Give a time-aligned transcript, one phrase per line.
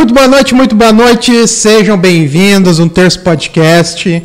[0.00, 1.46] Muito boa noite, muito boa noite.
[1.46, 4.22] Sejam bem-vindos um Terço Podcast.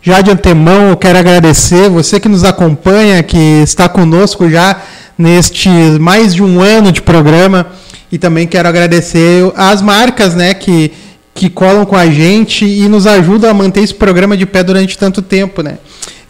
[0.00, 4.80] Já de antemão, eu quero agradecer você que nos acompanha, que está conosco já
[5.18, 5.68] neste
[5.98, 7.66] mais de um ano de programa.
[8.12, 10.92] E também quero agradecer as marcas, né, que,
[11.34, 14.96] que colam com a gente e nos ajudam a manter esse programa de pé durante
[14.96, 15.78] tanto tempo, né?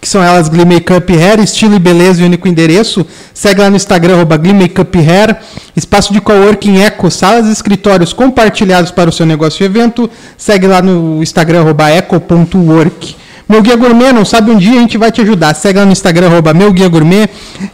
[0.08, 3.06] Que são elas Glee Makeup Hair, estilo e beleza e único endereço.
[3.34, 5.36] Segue lá no Instagram, arroba Glee Makeup Hair.
[5.76, 10.08] Espaço de coworking Eco, salas e escritórios compartilhados para o seu negócio e evento.
[10.38, 13.16] Segue lá no Instagram, arroba eco.work.
[13.46, 15.54] Meu Guia Gourmet, não sabe um dia, a gente vai te ajudar.
[15.54, 17.28] Segue lá no Instagram, arroba Meu Guia Gourmet.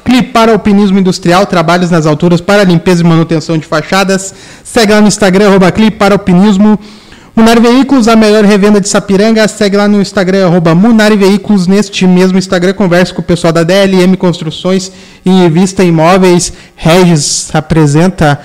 [0.04, 4.34] Clipar Alpinismo Industrial, trabalhos nas alturas para limpeza e manutenção de fachadas.
[4.64, 6.80] Segue lá no Instagram, arroba Clipar Alpinismo.
[7.36, 9.46] Munar Veículos, a melhor revenda de Sapiranga.
[9.48, 11.66] Segue lá no Instagram, arroba Munar Veículos.
[11.66, 14.92] Neste mesmo Instagram, converse com o pessoal da DLM Construções
[15.26, 16.52] e Revista Imóveis.
[16.76, 18.40] Regis apresenta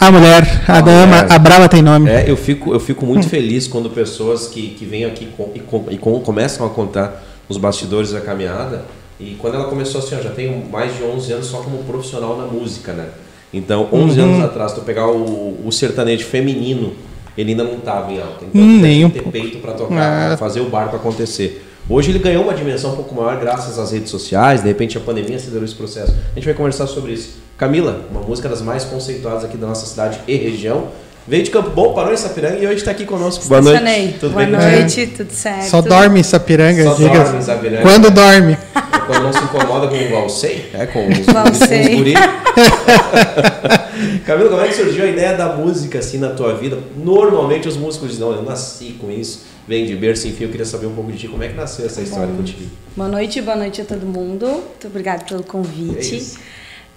[0.00, 1.26] a mulher, a, A dama, mulher.
[1.32, 2.10] a brava tem nome.
[2.10, 5.60] É, eu fico, eu fico muito feliz quando pessoas que, que vêm aqui com- e,
[5.60, 8.84] com- e com- começam a contar os bastidores da caminhada.
[9.20, 12.36] E quando ela começou assim, ó, já tenho mais de 11 anos só como profissional
[12.36, 13.06] na música, né?
[13.52, 14.26] Então, 11 Uhum.
[14.34, 16.94] anos atrás, tu pegar o, o sertanejo feminino,
[17.36, 18.44] ele ainda não estava em alta.
[18.44, 19.74] Então, Hum, nem um que ter peito para É.
[19.74, 21.66] tocar, pra fazer o barco acontecer.
[21.88, 25.00] Hoje ele ganhou uma dimensão um pouco maior graças às redes sociais, de repente a
[25.00, 26.12] pandemia acelerou esse processo.
[26.12, 27.38] A gente vai conversar sobre isso.
[27.58, 30.88] Camila, uma música das mais conceituadas aqui da nossa cidade e região.
[31.28, 33.44] Veio de Campo Bom, parou em Sapiranga e hoje está aqui conosco.
[33.46, 33.76] Boa noite.
[33.78, 34.12] Estacionei.
[34.18, 35.64] Tudo Boa bem noite, tudo certo.
[35.68, 37.10] Só dorme em Sapiranga, Só diga.
[37.24, 37.82] dorme em Sapiranga.
[37.82, 38.52] Quando dorme.
[38.54, 38.58] É
[39.06, 41.82] Quando não se incomoda com o Valsei, é com os, Valsei.
[41.82, 42.14] com os guri.
[44.24, 46.78] Camila, como é que surgiu a ideia da música assim na tua vida?
[46.96, 50.66] Normalmente os músicos dizem, não, eu nasci com isso, vem de berço, enfim, eu queria
[50.66, 52.36] saber um pouco de ti, como é que nasceu essa história Bom.
[52.38, 52.70] contigo?
[52.96, 54.46] Boa noite, boa noite a todo mundo.
[54.46, 56.16] Muito obrigada pelo É convite.
[56.16, 56.38] isso.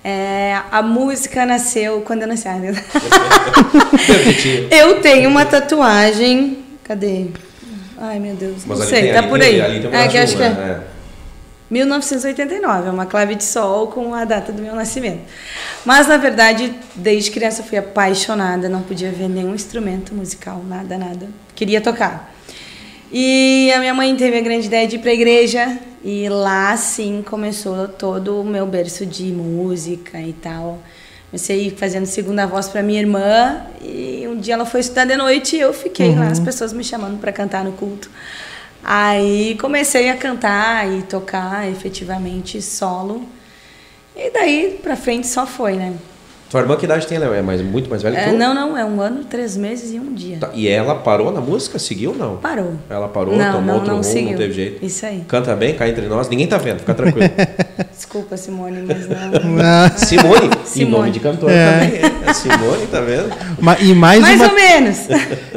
[0.04, 2.48] É, a música nasceu quando eu nasci.
[2.60, 2.74] Né?
[4.70, 6.58] Eu tenho uma tatuagem.
[6.84, 7.28] Cadê?
[7.98, 8.64] Ai, meu Deus.
[8.66, 9.62] Mas não ali sei, tá ali por aí.
[9.62, 10.82] Ali um é, que acho que é né?
[11.74, 15.22] 1989, é uma clave de sol com a data do meu nascimento.
[15.84, 20.98] Mas na verdade, desde criança eu fui apaixonada, não podia ver nenhum instrumento musical, nada,
[20.98, 21.28] nada.
[21.56, 22.32] Queria tocar.
[23.12, 26.78] E a minha mãe teve a grande ideia de ir para a igreja e lá
[26.78, 30.80] sim começou todo o meu berço de música e tal.
[31.32, 35.56] Comecei fazendo segunda voz para minha irmã e um dia ela foi estudar de noite
[35.56, 38.12] e eu fiquei lá, as pessoas me chamando para cantar no culto.
[38.84, 43.28] Aí comecei a cantar e tocar efetivamente solo.
[44.16, 45.98] E daí pra frente só foi, né?
[46.54, 48.38] Tua irmã que idade tem, ela é mais, muito mais velha que É, tu?
[48.38, 50.38] não, não, é um ano, três meses e um dia.
[50.40, 51.80] Tá, E ela parou na música?
[51.80, 52.36] Seguiu ou não?
[52.38, 52.74] Parou.
[52.88, 54.30] Ela parou, Não, tomou não, outro não rumo, seguiu.
[54.34, 54.86] não teve jeito.
[54.86, 55.24] Isso aí.
[55.28, 57.28] Canta bem, cai entre nós, ninguém tá vendo, fica tranquilo.
[57.92, 59.16] Desculpa, Simone, mas não.
[59.66, 60.92] Ah, Simone, em Simone.
[60.98, 61.80] nome de cantora É.
[61.80, 62.12] também.
[62.28, 62.34] É.
[62.34, 63.34] Simone, tá vendo?
[63.60, 64.98] ma- e mais, Mais uma, ou menos.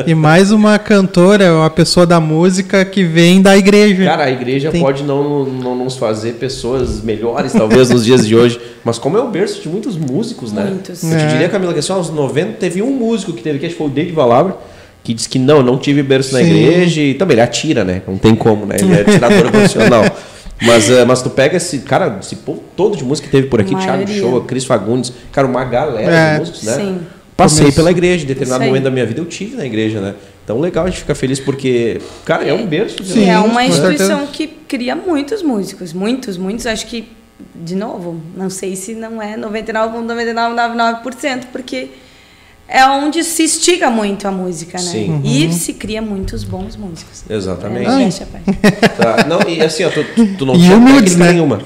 [0.06, 4.02] e mais uma cantora, uma pessoa da música que vem da igreja.
[4.06, 8.34] Cara, a igreja Tem- pode não, não nos fazer pessoas melhores, talvez, nos dias de
[8.34, 8.58] hoje.
[8.82, 10.62] Mas como é o berço de muitos músicos, né?
[10.88, 11.02] Muitos.
[11.04, 11.26] Eu te É.
[11.28, 13.86] diria, Camila, que assim, aos 90 teve um músico que teve, que acho que foi
[13.88, 14.56] o David Valabra,
[15.04, 16.47] que disse que não, não tive berço na Sim.
[16.47, 17.00] igreja.
[17.00, 18.02] E também ele atira, né?
[18.06, 18.76] Não tem como, né?
[18.80, 20.04] Ele é atirador profissional.
[20.62, 23.60] Mas, eh, mas tu pega esse, cara, esse povo todo de música que teve por
[23.60, 24.08] aqui, Thiago.
[24.08, 26.32] Show, Cris Fagundes, cara, uma galera É.
[26.32, 26.72] de músicos, né?
[26.76, 27.00] Sim.
[27.36, 27.76] Passei Começo.
[27.76, 30.14] pela igreja, em determinado momento da minha vida eu tive na igreja, né?
[30.42, 33.04] Então legal a gente ficar feliz porque, cara, é um berço.
[33.04, 36.66] Sim, é uma instituição que cria muitos músicos, muitos, muitos.
[36.66, 37.06] Acho que,
[37.54, 41.88] de novo, não sei se não é 99,9999%, porque
[42.69, 44.84] é onde se estiga muito a música, né?
[44.84, 45.20] Sim.
[45.24, 47.22] E se cria muitos bons músicos.
[47.28, 47.88] Exatamente.
[47.91, 48.41] É, deixa, pai.
[48.96, 50.04] Tá, Não, e assim, ó, tu,
[50.36, 51.32] tu- não E tinha humildes, técnica né?
[51.32, 51.60] nenhuma.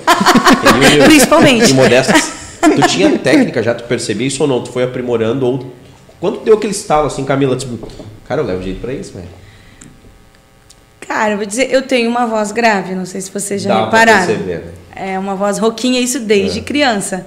[1.01, 1.05] E.
[1.07, 1.71] Principalmente.
[1.71, 2.33] E modestas.
[2.61, 4.63] Tu tinha técnica, já tu percebia isso ou não?
[4.63, 5.73] Tu foi aprimorando ou...
[6.21, 7.89] Quando deu aquele estalo assim, Camila, tipo...
[8.29, 9.27] Cara, eu levo jeito pra isso, velho.
[11.01, 13.87] Cara, eu vou dizer, eu tenho uma voz grave, não sei se vocês já Dá
[13.87, 14.27] pra repararam.
[14.27, 14.65] perceber, né?
[14.95, 16.63] É uma voz roquinha, isso desde É.
[16.63, 17.27] criança.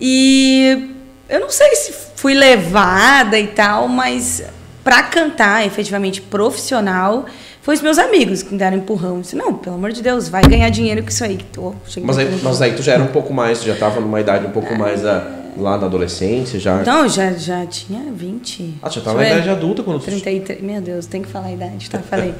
[0.00, 0.94] E
[1.28, 4.42] eu não sei se fui levada e tal, mas
[4.84, 7.26] para cantar efetivamente profissional,
[7.60, 9.16] foi os meus amigos que me deram empurrão.
[9.16, 11.38] Eu disse, não, pelo amor de Deus, vai ganhar dinheiro com isso aí.
[11.52, 14.20] Tô, Mas aí, mas aí tu já era um pouco mais, tu já tava numa
[14.20, 16.84] idade um pouco mais ah, lá na adolescência, já...
[16.84, 18.74] Não, já, já tinha 20.
[18.80, 20.04] Ah, tu já tava na idade adulta quando tu...
[20.04, 21.98] 33, meu Deus, tem que falar a idade, tá?
[22.08, 22.32] Falei.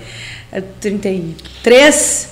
[0.52, 2.28] É 33,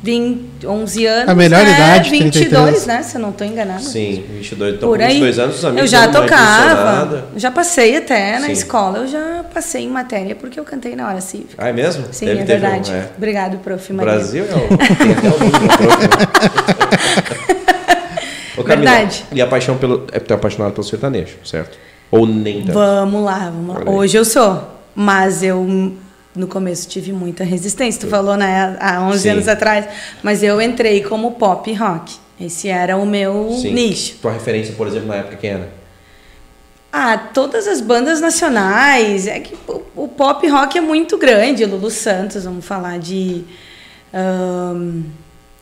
[0.00, 1.28] 20, 11 anos.
[1.28, 1.72] A melhor né?
[1.72, 2.86] idade, 22, 33.
[2.86, 3.02] né?
[3.02, 3.80] Se eu não tô enganada.
[3.80, 5.10] Sim, 22, então Por com aí.
[5.14, 8.52] 22 anos os amigos eu já uma tocava, já passei até na Sim.
[8.52, 11.54] escola, eu já passei em matéria porque eu cantei na hora cívica.
[11.58, 12.04] Ah, é mesmo?
[12.12, 12.92] Sim, Teve- é teve um- verdade.
[12.92, 13.08] é.
[13.16, 13.92] Obrigado, prof.
[13.92, 14.12] O Maria.
[14.14, 14.68] Brasil é o...
[14.78, 16.08] Tem até o nome do prof, né?
[18.56, 19.24] Ô, Camila, Verdade.
[19.32, 20.06] E a paixão pelo...
[20.12, 21.76] É, tu é apaixonado pelo sertanejo, certo?
[22.10, 22.72] Ou nem tanto?
[22.74, 23.90] Vamos lá, vamos lá.
[23.92, 24.62] Hoje eu sou,
[24.94, 25.92] mas eu
[26.38, 28.00] no começo tive muita resistência.
[28.00, 29.28] Tu falou, né, há 11 Sim.
[29.30, 29.86] anos atrás,
[30.22, 32.14] mas eu entrei como pop rock.
[32.40, 33.72] Esse era o meu Sim.
[33.72, 34.16] nicho.
[34.22, 35.78] Tua referência, por exemplo, na época, quem era?
[36.92, 39.26] Ah, todas as bandas nacionais.
[39.26, 41.64] É que o, o pop rock é muito grande.
[41.64, 43.44] Lulu Santos, vamos falar de.
[44.14, 45.02] ahn,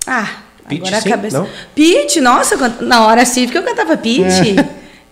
[0.06, 1.08] ah, Pitty, agora sim?
[1.08, 1.38] a cabeça.
[1.38, 1.49] Não?
[1.75, 4.56] Pitty, nossa, na hora cívica eu cantava Pitty.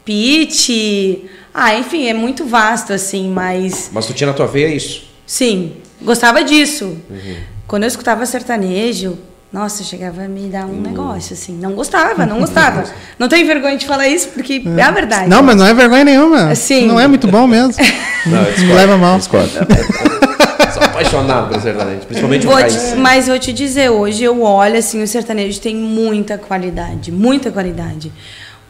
[0.05, 1.31] Pitty.
[1.53, 3.91] Ah, enfim, é muito vasto, assim, mas.
[3.93, 5.14] Mas tu tinha na tua veia isso.
[5.27, 5.73] Sim,
[6.03, 6.97] gostava disso.
[7.11, 7.37] Uhum.
[7.67, 9.19] Quando eu escutava sertanejo,
[9.53, 11.57] nossa, chegava a me dar um negócio, assim.
[11.57, 12.85] Não gostava, não gostava.
[13.19, 15.29] não tenho vergonha de falar isso, porque é, a verdade.
[15.29, 16.55] Não, mas não é vergonha nenhuma.
[16.57, 16.87] Sim.
[16.89, 17.73] Não é muito bom mesmo.
[18.27, 19.19] Não, discordo, leva mal.
[19.19, 19.51] discordo.
[20.73, 25.03] Sou apaixonado pelo sertanejo, principalmente o te- mas vou te dizer, hoje eu olho assim,
[25.03, 28.11] o sertanejo tem muita qualidade, muita qualidade.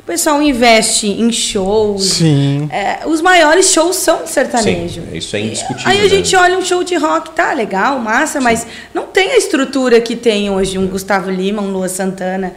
[0.04, 2.04] O pessoal investe em shows.
[2.04, 2.68] Sim.
[2.70, 5.00] É, os maiores shows são de sertanejo.
[5.00, 6.08] Sim, isso é indiscutível, Aí a né?
[6.10, 10.14] gente olha um show de rock, tá legal, massa, mas não tem a estrutura que
[10.14, 12.52] tem hoje um Gustavo Lima, um Lua Santana.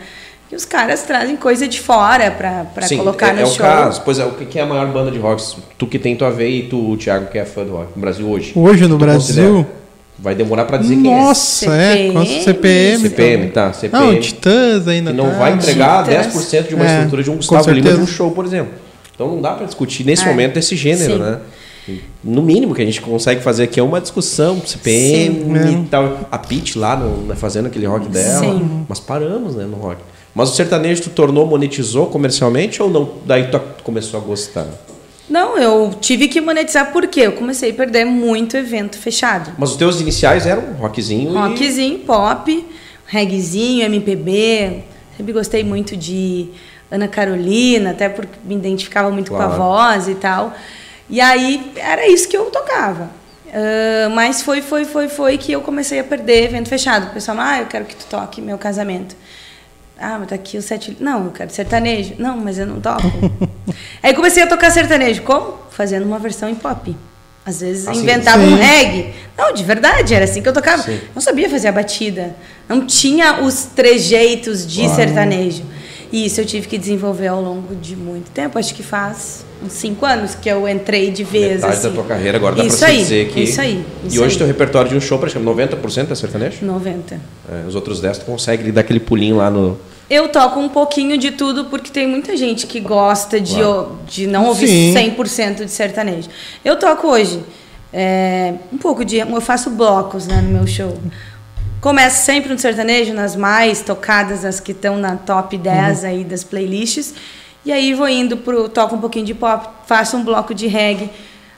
[0.51, 3.47] E os caras trazem coisa de fora pra, pra Sim, colocar é, no é o
[3.47, 3.57] show.
[3.65, 4.01] caso.
[4.03, 5.41] Pois é, o que é a maior banda de rock?
[5.77, 8.29] Tu que tem tua veia e tu, Thiago, que é fã do rock no Brasil
[8.29, 8.51] hoje.
[8.57, 9.19] Hoje no Brasil.
[9.21, 9.67] considera?
[10.19, 12.11] Vai demorar pra dizer quem Nossa, é.
[12.11, 13.05] com CPM, CPM.
[13.05, 13.09] é.
[13.09, 13.71] CPM, tá?
[13.73, 14.05] CPM.
[14.13, 15.11] Não, Titãs ainda.
[15.11, 15.37] que não tá.
[15.37, 16.27] vai entregar Titãs.
[16.33, 17.97] 10% de uma É, estrutura de um Gustavo Lima certeza.
[17.99, 18.73] num show, por exemplo.
[19.13, 20.27] Então não dá pra discutir nesse É.
[20.27, 21.19] momento esse gênero, Sim.
[21.19, 21.39] né?
[22.23, 25.83] No mínimo que a gente consegue fazer aqui é uma discussão, CPM Sim.
[25.83, 26.19] e tal.
[26.31, 28.39] A Pete lá no, né, fazendo aquele rock dela.
[28.39, 28.85] Sim.
[28.89, 30.01] Mas paramos, né, no rock.
[30.35, 33.09] Mas o sertanejo tu tornou, monetizou comercialmente ou não?
[33.25, 34.67] Daí tu começou a gostar?
[35.29, 39.51] Não, eu tive que monetizar porque eu comecei a perder muito evento fechado.
[39.57, 41.33] Mas os teus iniciais eram rockzinho e...
[41.33, 42.65] Rockzinho, pop,
[43.05, 44.83] reggaezinho, MPB.
[45.17, 46.49] Sempre gostei muito de
[46.89, 49.53] Ana Carolina, até porque me identificava muito com Claro.
[49.53, 50.53] a voz e tal.
[51.09, 53.09] E aí era isso que eu tocava.
[53.53, 57.07] Ah, mas foi, foi, foi, foi que eu comecei a perder evento fechado.
[57.07, 59.15] O pessoal, ah, eu quero que tu toque meu casamento.
[59.99, 60.95] Ah, mas tá aqui o sete.
[60.99, 62.15] Não, eu quero sertanejo.
[62.19, 63.01] Não, mas eu não toco.
[64.03, 65.23] Aí comecei a tocar sertanejo.
[65.23, 65.57] Como?
[65.71, 66.95] Fazendo uma versão em pop.
[67.45, 68.01] Às vezes Ah, sim.
[68.01, 68.53] inventava Sim.
[68.53, 69.13] um reggae.
[69.37, 70.83] Não, de verdade, era assim que eu tocava.
[70.83, 70.99] Sim.
[71.15, 72.35] Não sabia fazer a batida.
[72.67, 75.63] Não tinha os trejeitos de sertanejo.
[76.11, 78.57] E isso eu tive que desenvolver ao longo de muito tempo.
[78.57, 81.55] Acho que faz uns cinco anos que eu entrei de vez.
[81.55, 81.87] Metade assim.
[81.89, 83.41] da tua carreira, agora dá isso pra aí, dizer que...
[83.41, 83.85] Isso aí.
[84.03, 84.37] e isso hoje aí.
[84.37, 86.65] teu repertório de um show, praticamente 90% é sertanejo?
[86.65, 87.15] 90.
[87.15, 89.77] É, os outros 10 tu consegue dar aquele pulinho lá no...
[90.09, 93.99] Eu toco um pouquinho de tudo porque tem muita gente que gosta de, Claro.
[94.07, 94.93] de não ouvir Sim.
[94.93, 96.29] 100% de sertanejo.
[96.63, 97.41] Eu toco hoje
[97.91, 99.17] é, um pouco de.
[99.17, 100.97] Eu faço blocos né, no meu show.
[101.87, 106.43] Começo sempre no sertanejo, nas mais tocadas, as que estão na top 10 aí das
[106.43, 107.13] playlists.
[107.63, 108.67] E aí vou indo pro.
[108.67, 111.09] Toco um pouquinho de pop, faço um bloco de reggae.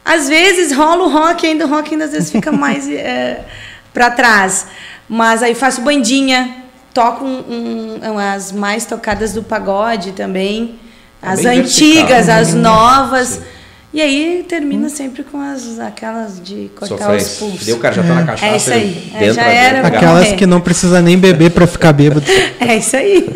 [0.06, 3.44] Às vezes rola o rock, ainda o rock ainda às vezes fica mais é,
[3.92, 4.68] para trás.
[5.10, 6.58] Mas aí faço bandinha,
[6.94, 10.80] toco um, um- as mais tocadas do pagode também,
[11.20, 12.40] Tá as antigas, vertical.
[12.40, 13.28] as novas.
[13.30, 13.42] Sim.
[13.92, 17.40] E aí termina sempre com as aquelas de cortar os Sofrência.
[17.40, 17.66] pulsos.
[17.66, 18.46] Daí o cara já tá na cachaça.
[18.54, 19.12] É isso aí.
[19.20, 22.24] É, já era, Aquelas que não precisa nem beber pra ficar bêbado.
[22.60, 23.28] É isso aí.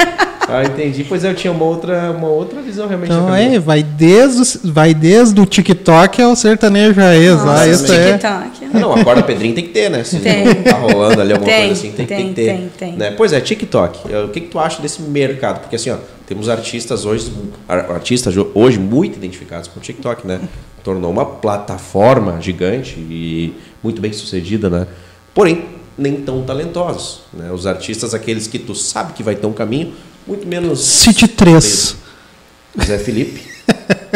[0.48, 1.06] Ah, entendi.
[1.06, 3.12] Pois é, eu tinha uma outra, uma outra visão realmente.
[3.12, 7.32] Então é, vai desde, o- vai desde o TikTok ao sertanejo raiz.
[7.38, 8.12] lá, Nossa, isso é.
[8.12, 8.66] TikTok.
[8.76, 10.04] Ah, não, a corda Pedrinho tem que ter, né?
[10.04, 10.46] Se Tem.
[10.46, 12.46] não tá rolando ali alguma Tem, coisa assim, tem, tem tem, que ter.
[12.54, 12.92] tem, tem.
[12.94, 13.12] Né?
[13.18, 14.00] Pois é, TikTok.
[14.26, 15.62] O que, que tu acha desse mercado?
[15.62, 17.32] Porque assim, ó, temos artistas hoje,
[17.68, 20.40] ar- artistas hoje muito identificados com o TikTok, né?
[20.84, 24.88] Tornou uma plataforma gigante e muito bem sucedida, né?
[25.34, 25.66] Porém,
[25.98, 27.22] nem tão talentosos.
[27.34, 27.52] Né?
[27.52, 29.94] Os artistas, aqueles que tu sabe que vai ter um caminho,
[30.28, 30.80] muito menos.
[30.84, 31.96] City 3.
[32.86, 33.42] Zé Felipe.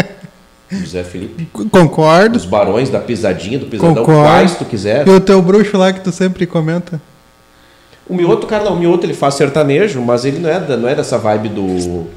[0.85, 1.45] Zé Felipe.
[1.71, 2.35] Concordo.
[2.37, 4.21] Os barões da pisadinha, do pisadão, Concordo.
[4.21, 5.07] quais tu quiser.
[5.07, 7.01] E o teu bruxo lá que tu sempre comenta.
[8.09, 10.87] O Mioto, cara, não, o Mioto ele faz sertanejo, mas ele não é, da- não
[10.87, 11.61] é dessa vibe do.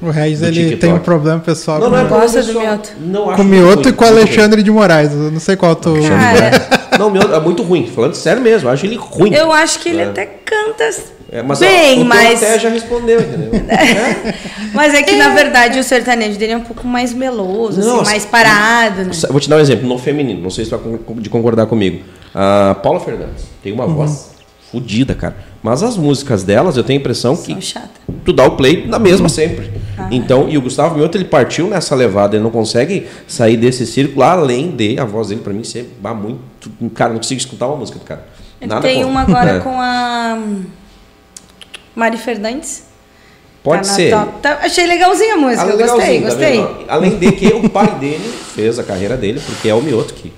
[0.01, 0.81] O Reis do ele TikTok.
[0.81, 2.61] tem um problema pessoal Não, não é Gosta do.
[2.61, 2.91] Mioto?
[3.01, 5.13] Não acho com o Mioto ruim, e com o Alexandre de Moraes.
[5.13, 5.95] Eu não sei qual tu.
[6.09, 9.35] Cara, Não, o Mioto é muito ruim, falando sério mesmo, eu acho ele ruim.
[9.35, 10.05] eu acho que ele É.
[10.05, 10.91] até canta
[11.33, 12.41] É, mas bem, ó, o mas.
[12.43, 13.51] Até já respondeu, entendeu?
[13.69, 14.35] É.
[14.73, 18.11] Mas é que, na verdade, o sertanejo dele é um pouco mais meloso, Não, assim,
[18.11, 19.11] mais parado, né?
[19.29, 22.05] Vou te dar um exemplo, no feminino, não sei se tu vai de concordar comigo.
[22.35, 24.30] A Paula Fernandes tem uma voz
[24.71, 25.37] fodida, cara.
[25.63, 27.91] Mas as músicas delas, eu tenho a impressão que São chata.
[28.25, 29.71] tu dá o play na mesma sempre.
[30.11, 34.23] Então, e o Gustavo Mioto, ele partiu nessa levada, ele não consegue sair desse círculo,
[34.23, 36.41] além de a voz dele, pra mim, ser bah, muito.
[36.95, 38.27] Cara, não consigo escutar uma música do cara.
[38.61, 39.61] Ele Nada tem uma agora É.
[39.61, 40.39] com a
[41.95, 42.85] Mari Fernandes,
[43.63, 44.11] Pode Tá ser.
[44.11, 44.33] top.
[44.41, 46.87] Tá- achei legalzinha a música, Ah, eu legalzinho, gostei, tá gostei.
[46.89, 50.33] Além de que o pai dele fez a carreira dele, porque é o Mioto que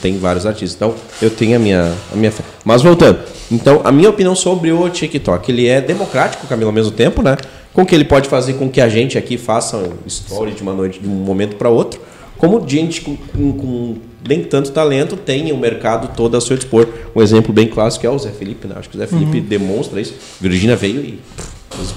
[0.00, 0.74] tem vários artistas.
[0.74, 2.44] Então, eu tenho a minha, a minha fé.
[2.64, 3.20] Mas voltando.
[3.50, 7.36] Então, a minha opinião sobre o TikTok, ele é democrático, Camilo, ao mesmo tempo, né?
[7.72, 10.72] Com que ele pode fazer com que a gente aqui faça um story de uma
[10.72, 12.00] noite, de um momento para outro,
[12.38, 13.96] como gente com, com, com
[14.26, 16.88] nem tanto talento tem o mercado todo a seu dispor.
[17.14, 18.76] Um exemplo bem clássico é o Zé Felipe, né?
[18.78, 20.14] Acho que o Zé Felipe demonstra isso.
[20.40, 21.18] Virgínia veio e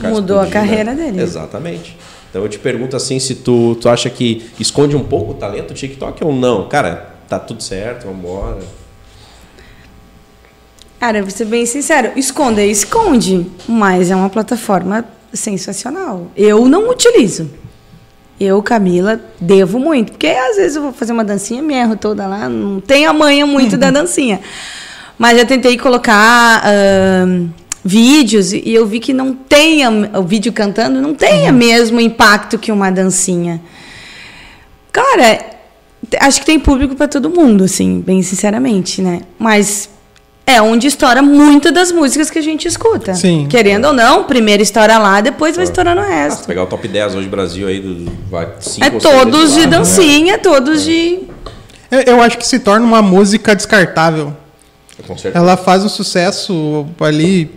[0.09, 1.21] Mudou a carreira dele.
[1.21, 1.95] Exatamente.
[2.29, 5.69] Então eu te pergunto assim, se tu, tu acha que esconde um pouco o talento
[5.69, 6.67] do TikTok ou não?
[6.67, 8.59] Cara, tá tudo certo, vambora.
[10.99, 16.31] Cara, eu vou ser bem sincero, esconde, esconde, mas é uma plataforma sensacional.
[16.35, 17.49] Eu não utilizo.
[18.39, 22.27] Eu, Camila, devo muito, porque às vezes eu vou fazer uma dancinha, me erro toda
[22.27, 24.39] lá, não tenho a manha muito da dancinha.
[25.17, 27.47] Mas já tentei colocar ahn,
[27.83, 31.99] vídeos e eu vi que não tem a- o vídeo cantando, não tem o mesmo
[31.99, 33.59] impacto que uma dancinha.
[34.91, 35.39] Cara,
[36.19, 39.21] acho que tem público para todo mundo, assim, bem sinceramente, né?
[39.39, 39.89] Mas
[40.45, 43.13] é onde estoura muitas das músicas que a gente escuta.
[43.15, 43.47] Sim.
[43.49, 46.47] Querendo ou não, primeiro estoura lá, depois vai estourando o Ah, se resto.
[46.47, 49.53] pegar o top 10 hoje do Brasil aí, do, vai cinco É ou seis todos
[49.53, 49.71] de lá, né?
[49.77, 51.19] dancinha, todos de.
[51.91, 54.33] Eu, eu acho que se torna uma música descartável.
[55.05, 55.43] Com certeza.
[55.43, 57.51] Ela faz um sucesso ali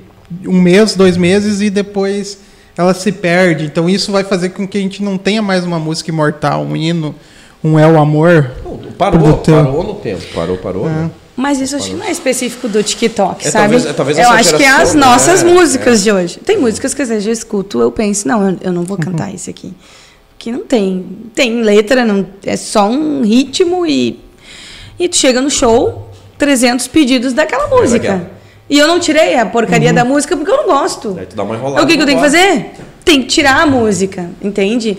[0.47, 2.39] um mês, dois meses e depois
[2.77, 3.65] ela se perde.
[3.67, 6.77] Então isso vai fazer com que a gente não tenha mais uma música imortal, um
[6.77, 7.15] hino,
[7.63, 8.51] um é o amor.
[8.65, 9.65] Não, parou, Produtor.
[9.65, 10.87] parou no tempo, parou, parou.
[10.89, 11.11] né?
[11.37, 13.63] Mas isso acho que não é específico do TikTok, É, sabe?
[13.65, 15.51] talvez- é, talvez eu acho que é as geração, nossas né?
[15.53, 16.39] músicas de hoje.
[16.39, 19.33] Tem músicas que às vezes eu escuto, eu penso, não, eu, eu não vou cantar
[19.35, 19.73] isso aqui.
[20.39, 21.05] Que não tem.
[21.35, 24.21] Tem letra, não, é só um ritmo e.
[24.99, 28.31] E tu chega no show, 300 pedidos daquela música.
[28.69, 31.17] E eu não tirei a porcaria da música porque eu não gosto.
[31.19, 31.83] Aí tu dá uma enrolada.
[31.83, 32.71] o que, que eu tenho que fazer?
[33.05, 34.97] Tem que tirar a música, entende?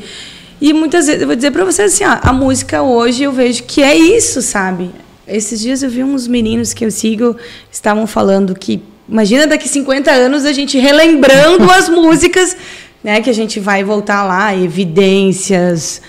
[0.62, 3.64] E muitas vezes, eu vou dizer pra vocês assim, ó, a música hoje eu vejo
[3.64, 4.92] que é isso, sabe?
[5.28, 7.36] Esses dias eu vi uns meninos que eu sigo,
[7.72, 12.56] estavam falando que, imagina daqui 50 anos a gente relembrando as músicas,
[13.04, 13.22] né?
[13.22, 16.00] Que a gente vai voltar lá, Evidências,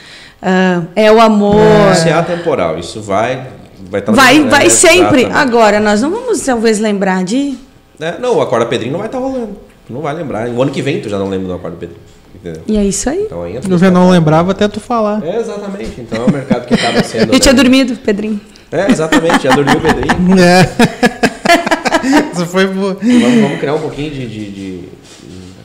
[0.42, 1.56] ah, É o Amor.
[1.92, 3.48] Isso é atemporal, isso vai.
[3.90, 5.22] Vai, tá Vai, vai sempre.
[5.22, 5.32] exatamente.
[5.32, 7.56] Agora, nós não vamos talvez lembrar de.
[8.00, 9.56] É, não, o Acorda Pedrinho não vai estar rolando.
[9.86, 10.48] Tu não vai lembrar.
[10.48, 12.00] O ano que vem tu já não lembra do Acorda Pedrinho.
[12.42, 12.62] Entendeu?
[12.66, 13.22] E é isso aí.
[13.22, 15.22] Então aí Eu já não lembrava até tu falar.
[15.24, 16.00] É, exatamente.
[16.00, 17.32] Então é o mercado que acaba sendo.
[17.32, 17.62] Eu tinha né?
[17.62, 18.40] dormido, Pedrinho.
[18.72, 19.44] É, exatamente.
[19.44, 20.12] Já dormiu o Pedrinho.
[20.42, 21.22] É.
[22.34, 22.94] Isso foi boa.
[23.00, 24.26] Vamos, vamos criar um pouquinho de.
[24.26, 24.88] de, de-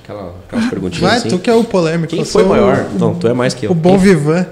[0.03, 1.29] aquela, aquelas perguntinhas Vai, assim.
[1.29, 2.13] tu que é o polêmico.
[2.15, 2.85] Quem foi maior?
[2.95, 3.71] O, Não, tu é mais que eu.
[3.71, 4.45] o bom Quem- vivan.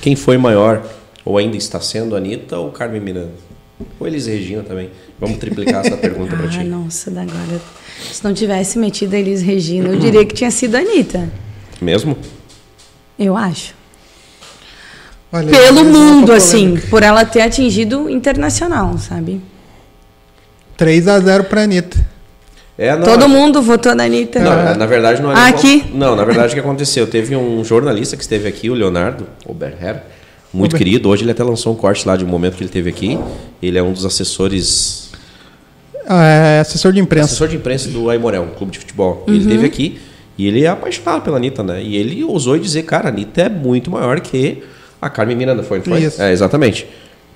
[0.00, 0.82] Quem foi maior?
[1.24, 3.30] Ou ainda está sendo a Anitta ou Carmen Miranda?
[4.00, 4.90] Ou Elis Regina também?
[5.20, 6.64] Vamos triplicar essa pergunta pra Ah, ti.
[6.64, 7.60] nossa, da agora.
[8.12, 11.28] Se não tivesse metido a Elis Regina, eu diria que tinha sido a Anitta.
[11.80, 12.16] Mesmo?
[13.18, 13.74] Eu acho.
[15.32, 19.40] Olha, Pelo uma mundo, assim, por ela ter atingido internacional, sabe?
[20.76, 21.96] 3 a 0 pra Anitta.
[22.78, 24.38] É, não, Todo mundo votou na Anitta.
[24.38, 25.84] Não, na- na verdade não é Ah, aqui?
[25.94, 27.06] Não, na verdade o que aconteceu?
[27.06, 30.02] Teve um jornalista que esteve aqui, o Leonardo Oberher,
[30.52, 31.08] muito Ober- querido.
[31.08, 33.18] Hoje ele até lançou um corte lá de um momento que ele teve aqui.
[33.62, 35.10] Ele é um dos assessores
[36.08, 37.26] É, assessor de imprensa.
[37.26, 39.24] assessor de imprensa do Aimorel, um clube de futebol.
[39.26, 39.34] Uhum.
[39.34, 39.98] Ele esteve aqui
[40.38, 41.82] e ele é apaixonado pela Anitta, né?
[41.82, 44.62] E ele ousou dizer, cara, a Anitta é muito maior que
[45.00, 45.80] a Carmen Miranda, foi?
[45.80, 46.00] foi?
[46.00, 46.20] Isso.
[46.20, 46.86] É, exatamente.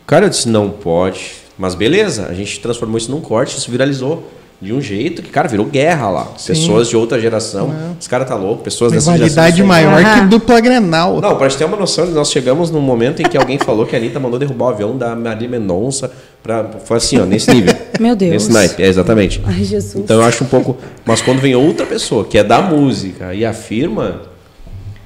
[0.06, 1.32] Cara, eu disse, não pode.
[1.58, 4.28] Mas beleza, a gente transformou isso num corte, isso viralizou
[4.60, 6.24] de um jeito que, cara, virou guerra lá.
[6.46, 7.72] Pessoas de outra geração.
[7.98, 9.66] Os caras tá louco, pessoas dessa Rivalidade geração.
[9.66, 10.20] maior Ah.
[10.20, 11.18] que dupla Grenal.
[11.20, 13.96] Não, pra gente ter uma noção, nós chegamos num momento em que alguém falou que
[13.96, 16.12] a Anitta mandou derrubar o avião da Maria Mendonça.
[16.42, 16.64] Pra...
[16.84, 17.74] Foi assim, ó, nesse nível.
[17.98, 18.32] Meu Deus.
[18.32, 19.40] Nesse naipe, é, exatamente.
[19.46, 19.96] Ai, Jesus.
[19.96, 20.76] Então eu acho um pouco.
[21.06, 24.22] Mas quando vem outra pessoa que é da música e afirma,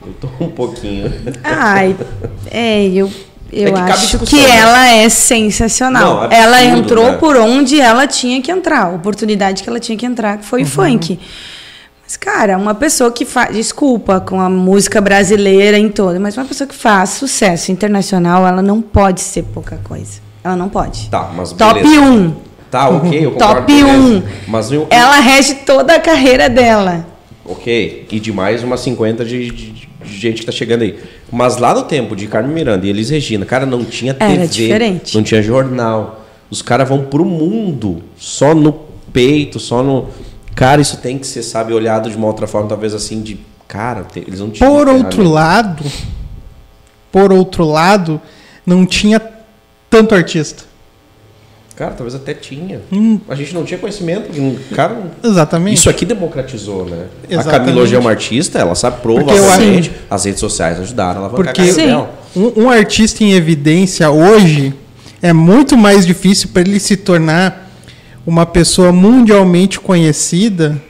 [0.05, 1.13] eu tô um pouquinho.
[1.45, 1.97] Ai,
[2.51, 3.09] é, eu,
[3.55, 4.57] eu É que cabe acho que né?
[4.59, 6.03] ela é sensacional.
[6.03, 7.17] Não, absurdo, ela entrou né?
[7.19, 10.61] por onde ela tinha que entrar, a oportunidade que ela tinha que entrar, que foi
[10.63, 10.67] Uhum.
[10.67, 11.19] o funk.
[12.03, 13.55] Mas, cara, uma pessoa que faz.
[13.57, 18.61] Desculpa com a música brasileira em toda, mas uma pessoa que faz sucesso internacional, ela
[18.61, 20.21] não pode ser pouca coisa.
[20.43, 21.09] Ela não pode.
[21.09, 22.01] Tá, mas Top beleza.
[22.03, 22.35] 1.
[22.71, 23.55] Tá, ok, eu concordo.
[23.55, 23.99] Top beleza.
[23.99, 24.23] 1.
[24.49, 27.07] Mas eu, Ela rege toda a carreira dela.
[27.45, 28.07] Ok.
[28.11, 29.71] E de mais umas 50 de, de-
[30.05, 30.99] de gente que tá chegando aí.
[31.33, 34.33] Mas lá no tempo de Carmen Miranda e Elis Regina, cara, não tinha TV.
[34.35, 35.15] Era diferente.
[35.15, 36.25] Não tinha jornal.
[36.51, 38.73] Os caras vão pro mundo só no
[39.13, 40.09] peito, só no.
[40.55, 43.39] Cara, isso tem que ser, sabe, olhado de uma outra forma, talvez assim, de.
[43.67, 44.71] Cara, eles não tinham.
[44.71, 45.85] Por outro lado,
[47.11, 48.21] por outro lado,
[48.67, 49.21] não tinha
[49.91, 50.65] tanto artista.
[51.77, 52.81] Cara, talvez até tinha.
[52.93, 53.19] Hum.
[53.29, 54.31] A gente não tinha conhecimento.
[54.41, 55.75] um Cara, Exatamente.
[55.75, 57.07] isso aqui democratizou, né?
[57.29, 57.59] A Exatamente.
[57.59, 59.91] Camila hoje é uma artista, ela sabe provavelmente.
[60.09, 64.73] As redes sociais ajudaram a alavancar Porque a um, um artista em evidência hoje
[65.21, 67.71] é muito mais difícil para ele se tornar
[68.25, 70.81] uma pessoa mundialmente conhecida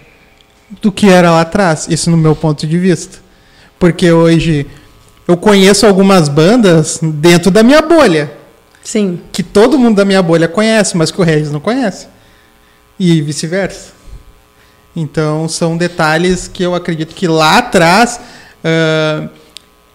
[0.83, 1.87] do que era lá atrás.
[1.89, 3.19] Isso no meu ponto de vista.
[3.79, 4.67] Porque hoje
[5.27, 8.44] eu conheço algumas bandas dentro da minha bolha.
[8.85, 9.19] Sim.
[9.33, 12.07] que todo mundo da minha bolha conhece, mas que o Regis não conhece.
[13.01, 13.93] E vice-versa.
[14.95, 18.21] Então, são detalhes que eu acredito que lá atrás,
[18.63, 19.27] ah,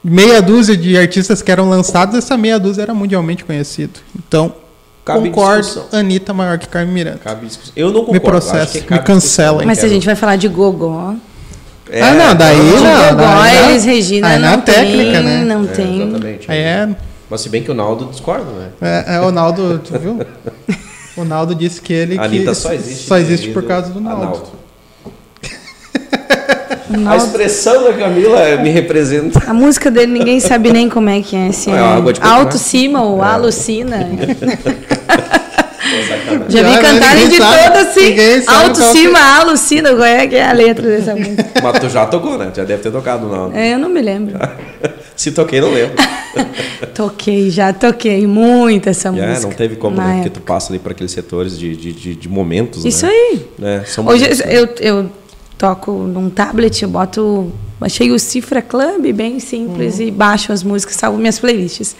[0.03, 3.99] meia dúzia de artistas que eram lançados, essa meia dúzia era mundialmente conhecido.
[4.17, 4.53] Então,
[5.05, 5.85] Cabe concordo.
[5.91, 7.19] Anitta maior que Carmen Miranda.
[7.23, 7.73] Cabe discussão.
[7.75, 8.13] Eu não concordo.
[8.13, 9.05] Me processa, me cancelem.
[9.19, 9.65] discussão.
[9.65, 11.15] Mas se a gente vai falar de gogó,
[11.89, 13.09] É, ah, não, daí de não.
[13.09, 13.69] gogó, daí não.
[13.71, 15.43] eles, Regina, Aí não na técnica, tem, né?
[15.45, 16.01] não É, tem.
[16.09, 16.51] Exatamente.
[16.51, 16.89] Aí é,
[17.29, 18.69] Mas se bem que o Naldo discorda, né?
[18.81, 20.19] é, é o Naldo, tu viu?
[21.15, 23.07] O Naldo disse que ele A que Anitta só existe.
[23.07, 24.43] só existe por causa do Naldo.
[26.89, 29.39] O A Naldo- expressão da Camila me representa.
[29.45, 31.51] A música dele ninguém sabe nem como é que é.
[31.51, 32.59] Se É é coco, alto né?
[32.59, 33.27] cima ou É.
[33.27, 34.09] alucina.
[36.49, 38.09] Já vi Já, cantarem de sabe, todas assim.
[38.09, 39.89] ninguém sabe Alto qual que- cima, alucina.
[39.91, 41.45] Qual é que é a letra dessa música?
[41.61, 42.51] Mas tu já tocou, né?
[42.55, 43.55] Já deve ter tocado o Naldo.
[43.57, 44.37] É, eu não me lembro.
[45.19, 45.95] Se toquei, não lembro.
[46.95, 49.47] Toquei, já toquei muito essa É, música.
[49.47, 50.13] não teve como, né?
[50.15, 53.11] Porque tu passa ali para aqueles setores de, de, de, de momentos, Isso né?
[53.11, 53.47] aí.
[53.61, 54.57] É, são Hoje momentos, né?
[54.57, 55.11] eu, eu
[55.57, 57.51] toco num tablet, eu boto.
[57.81, 60.05] Achei o Cifra Club bem simples Uhum.
[60.07, 61.97] e baixo as músicas, salvo minhas playlists.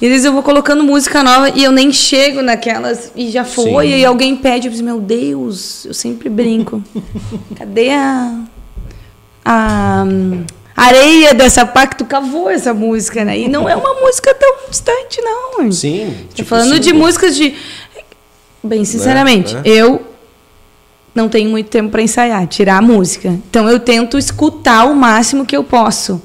[0.00, 3.44] E às vezes eu vou colocando música nova e eu nem chego naquelas e já
[3.44, 3.86] foi.
[3.88, 3.96] Sim.
[4.00, 6.82] E alguém pede, eu digo, meu Deus, eu sempre brinco.
[7.56, 8.40] Cadê a.
[9.44, 10.04] a
[10.76, 13.38] areia dessa pá que tu cavou essa música, né?
[13.38, 15.70] E não é uma música tão distante, não.
[15.70, 16.14] Sim.
[16.30, 17.54] Tô tipo, falando de sim, músicas de.
[18.62, 19.62] Bem, sinceramente, né?
[19.64, 20.02] eu
[21.14, 23.28] não tenho muito tempo para ensaiar, tirar a música.
[23.28, 26.20] Então eu tento escutar o máximo que eu posso.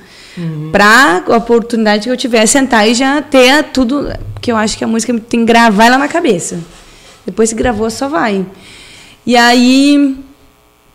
[0.71, 4.07] Pra a oportunidade que eu tiver, sentar e já ter tudo.
[4.33, 6.59] Porque eu acho que a música tem que gravar ela na cabeça.
[7.25, 8.45] Depois que gravou, só vai.
[9.25, 10.15] E aí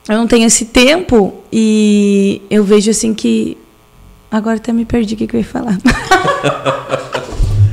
[0.08, 3.56] eu não tenho esse tempo e eu vejo assim que.
[4.30, 5.78] Agora até me perdi o que, que eu ia falar.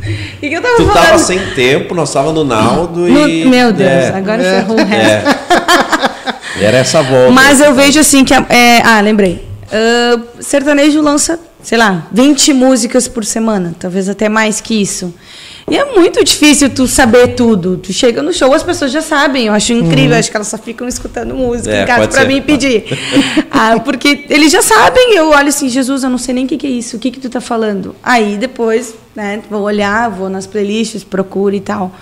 [0.04, 1.06] O que, que eu tava Tu falando?
[1.06, 3.46] tava sem tempo, nós tava no Naldo No- e.
[3.46, 4.56] meu Deus, é, agora É.
[4.62, 5.30] ferrou o resto.
[6.58, 6.66] é.
[6.66, 7.32] Era essa volta.
[7.32, 8.34] Mas eu vejo assim que.
[8.34, 9.48] é, ah, lembrei.
[9.72, 15.14] Ah, sertanejo lança, sei lá, 20 músicas por semana, talvez até mais que isso.
[15.72, 17.78] E é muito difícil tu saber tudo.
[17.78, 19.46] Tu chega no show, as pessoas já sabem.
[19.48, 22.28] Eu acho incrível, acho que elas só ficam escutando música É, em casa ser.
[22.28, 22.84] mim pedir.
[23.50, 25.16] ah, porque eles já sabem.
[25.16, 27.10] Eu olho assim, Jesus, eu não sei nem o que, que é isso, o que,
[27.10, 27.96] que tu tá falando.
[28.04, 31.96] Aí depois, né, vou olhar, vou nas playlists, procuro e tal.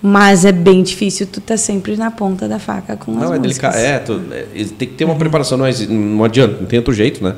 [0.00, 3.38] Mas é bem difícil, tu tá sempre na ponta da faca com as Não, é
[3.38, 3.74] músicas.
[3.74, 3.76] delicado.
[3.76, 4.44] É, tu, é,
[4.78, 7.34] tem que ter uma preparação, não, não adianta, não tem outro jeito, né?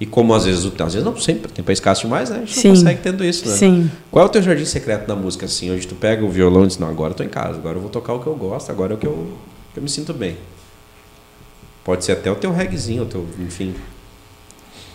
[0.00, 2.36] E como às vezes, o- às vezes não sempre, tem país escasso demais, né?
[2.36, 2.68] A gente Sim.
[2.68, 3.54] não consegue tendo isso, né?
[3.56, 3.90] Sim.
[4.10, 5.70] Qual é o teu jardim secreto da música, assim?
[5.72, 7.80] Hoje tu pega o violão e diz, não, agora eu tô em casa, agora eu
[7.80, 9.32] vou tocar o que eu gosto, agora é o que eu,
[9.72, 10.36] que eu me sinto bem.
[11.84, 13.74] Pode ser até o teu reggaezinho, o teu, enfim.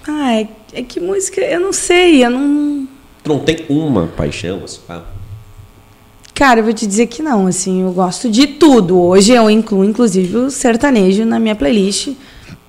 [0.08, 2.88] Ah, é, é que música, eu não sei, eu não.
[3.24, 5.02] Tu não tem uma paixão, assim, ah,
[6.36, 9.00] Cara, eu vou te dizer que não, assim, eu gosto de tudo.
[9.00, 12.10] Hoje eu incluo, inclusive, o sertanejo na minha playlist.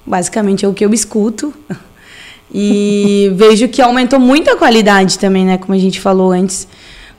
[0.04, 1.52] Basicamente é o que eu escuto.
[2.56, 5.58] E vejo que aumentou muito a qualidade também, né?
[5.58, 6.68] Como a gente falou antes.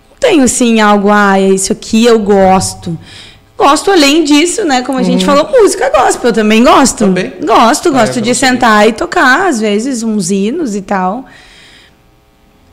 [0.09, 2.97] Não tenho, assim, algo, ah, é isso aqui eu gosto.
[3.57, 4.81] Gosto além disso, né?
[4.81, 6.99] Como a gente falou, música gospel, eu também gosto.
[6.99, 7.33] Também.
[7.45, 11.25] Gosto, Ah, gosto eu de sentar e tocar, às vezes, uns hinos e tal.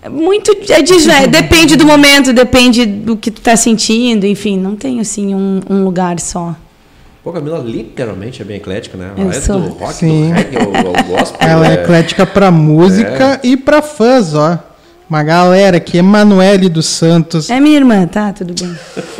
[0.01, 4.59] É Muito é de- é, depende do momento, depende do que tu tá sentindo, enfim,
[4.59, 6.55] não tem assim um, um lugar só.
[7.23, 9.11] Pô, Camila literalmente é bem eclética, né?
[9.17, 9.61] Eu Ela é sou.
[9.61, 10.29] do rock, Sim.
[10.31, 11.49] do reggae, ao, ao gospel.
[11.49, 14.59] Ela é é- eclética pra música e pra fãs, ó.
[15.09, 18.33] Uma galera aqui, Emanuele dos Santos, É minha irmã, tá?
[18.33, 18.75] Tudo bem.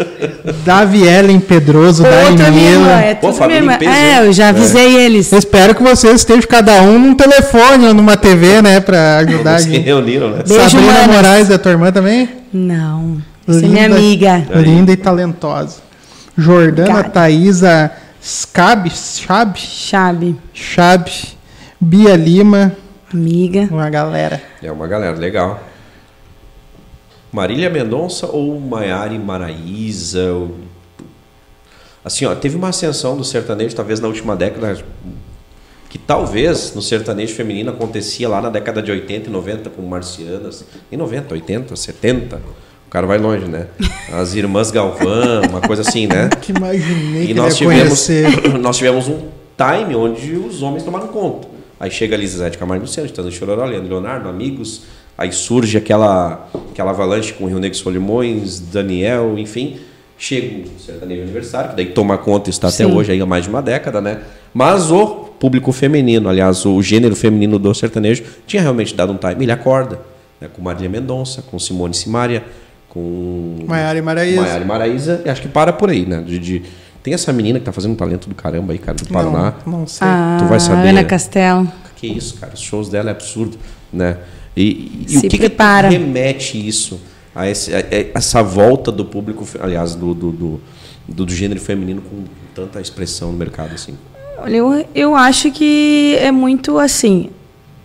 [0.65, 3.01] Davi Ellen Pedroso, da Outra minha irmã, Emila.
[3.03, 3.79] é Pô, tudo família minha irmã.
[3.93, 5.31] peso, É, eu já avisei eles.
[5.31, 9.51] Eu espero que vocês estejam cada um num telefone ou numa TV, né, pra ajudar
[9.57, 10.43] a Eles se reuniram, né?
[10.49, 11.07] Beijo, Sabrina.
[11.09, 12.29] Moraes, da tua irmã também?
[12.53, 13.19] Não.
[13.47, 13.97] Você é minha Linda.
[13.99, 14.45] amiga.
[14.61, 15.77] Linda e talentosa.
[16.37, 17.11] Jordana Obrigada.
[17.11, 17.93] Thaisa
[18.23, 21.11] Scab, Chab, Chabe, Chab,
[21.81, 22.77] Bia Lima,
[23.13, 23.67] amiga.
[23.71, 24.41] uma galera.
[24.63, 25.61] É uma galera, legal.
[27.33, 30.33] Marília Mendonça ou Maiara Maraíza?
[30.33, 30.55] Ou...
[32.05, 34.85] Assim, ó, teve uma ascensão do sertanejo, talvez na última década,
[35.89, 40.65] que talvez no sertanejo feminino acontecia lá na década de 80 e 90 com marcianas.
[40.93, 42.41] Em 90, 80, 70,
[42.93, 43.69] cara vai longe, né?
[44.13, 46.29] As irmãs Galvão, uma coisa assim, né?
[46.43, 48.29] Que imaginei E que nós tivemos, conhecer.
[48.61, 51.49] nós tivemos um time onde os homens tomaram conta.
[51.81, 54.83] Aí chega a Lisete Camargo Luciano, em Chororó, Leandro Leonardo, amigos.
[55.17, 59.79] Aí surge aquela, aquela avalanche com o Rio Negro Solimões, Daniel, enfim.
[60.19, 62.93] Chega o sertanejo aniversário, que daí toma conta e está até Sim.
[62.95, 64.21] hoje aí há mais de uma década, né?
[64.53, 65.07] Mas o
[65.41, 69.45] público feminino, aliás, o gênero feminino do sertanejo, tinha realmente dado um time.
[69.45, 69.99] Ele acorda,
[70.39, 70.49] né?
[70.53, 72.45] com Marília Mendonça, com Simone Simaria,
[72.93, 74.41] com Maiara e Maraíza.
[74.43, 76.21] Maiara e Maraíza, e acho que para por aí, né?
[76.21, 76.63] De, de-
[77.03, 79.55] Tem essa menina que tá fazendo um talento do caramba aí, cara, do Paraná.
[79.65, 80.07] Não, não sei.
[80.07, 80.89] Ah, Tu vai saber.
[80.89, 81.67] Ana Castelo.
[81.97, 83.57] Que isso, cara, os shows dela é absurdo,
[83.93, 84.19] né?
[84.55, 85.89] E, e Se o que, prepara.
[85.89, 87.01] que remete isso
[87.35, 90.61] a, esse- a- a- essa volta do público, aliás, do, do, do,
[91.09, 92.25] do- do gênero feminino com
[92.55, 93.95] tanta expressão no mercado assim?
[94.37, 97.31] Olha, eu, eu acho que é muito assim.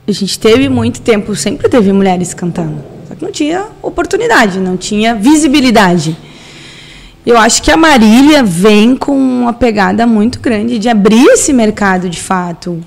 [0.06, 2.82] A gente teve muito tempo, sempre teve mulheres cantando.
[3.18, 6.16] Só que não tinha oportunidade, não tinha visibilidade.
[7.26, 12.10] Eu acho que a Marília vem com uma pegada muito grande de abrir esse mercado
[12.10, 12.80] de fato.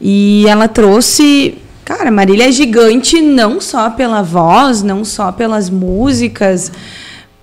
[0.00, 1.58] E ela trouxe.
[1.84, 6.72] Cara, Marília é gigante não só pela voz, não só pelas músicas,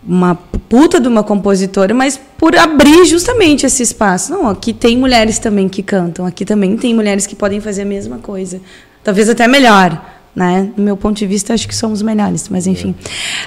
[0.07, 0.33] uma
[0.67, 4.31] puta de uma compositora, mas por abrir justamente esse espaço.
[4.31, 7.85] Não, aqui tem mulheres também que cantam, aqui também tem mulheres que podem fazer a
[7.85, 8.59] mesma coisa.
[9.03, 10.01] Talvez até melhor.
[10.33, 10.69] Né?
[10.77, 12.95] Do meu ponto de vista, acho que somos melhores, mas enfim.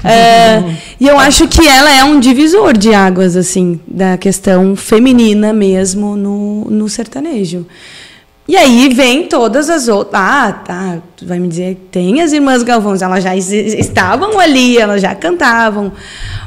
[0.05, 0.63] É,
[1.01, 6.15] e eu acho que ela é um divisor de águas, assim, da questão feminina mesmo
[6.15, 7.67] no, no sertanejo.
[8.47, 10.21] E aí vem todas as outras.
[10.21, 10.99] Ah, tá.
[11.17, 15.93] Tu vai me dizer, tem as irmãs Galvão, elas já estavam ali, elas já cantavam.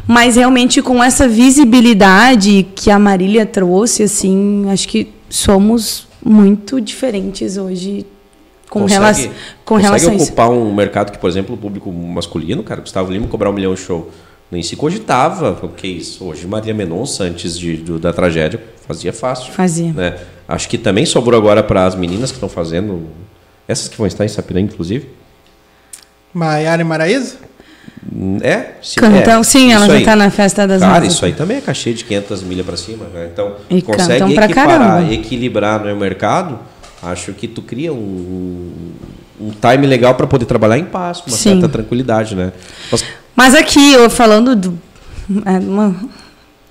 [0.07, 7.57] Mas realmente com essa visibilidade que a Marília trouxe, assim, acho que somos muito diferentes
[7.57, 8.05] hoje
[8.69, 9.25] com, Consegue- relação,
[9.63, 10.25] com consegue relação isso.
[10.25, 13.73] ocupar um mercado que, por exemplo, o público masculino, cara, Gustavo Lima cobrar um milhão
[13.73, 14.11] de show.
[14.51, 16.23] Nem se cogitava, o que é isso?
[16.23, 19.51] Hoje, Maria Mendonça, antes de, do- da tragédia, fazia fácil.
[19.51, 19.91] Fazia.
[19.91, 20.15] né?
[20.47, 23.07] Acho que também sobrou agora para as meninas que estão fazendo,
[23.67, 25.09] essas que vão estar em Sapiranga, inclusive.
[26.33, 27.35] Maiara e Maraíza?
[28.41, 31.33] É, sim, Cantam, é, sim, ela isso já está na festa das Cara, isso aí
[31.33, 33.05] também é cachê de 500 milhas para cima.
[33.13, 33.29] né?
[33.33, 35.13] Então, E consegue equiparar, caramba.
[35.13, 36.57] equilibrar no mercado.
[37.01, 38.71] Acho que tu cria um,
[39.39, 41.51] um time legal para poder trabalhar em paz, com uma Sim.
[41.51, 42.51] certa tranquilidade, né?
[42.91, 43.05] Mas,
[43.35, 44.79] Mas aqui, eu falando do.
[45.45, 45.95] é, uma-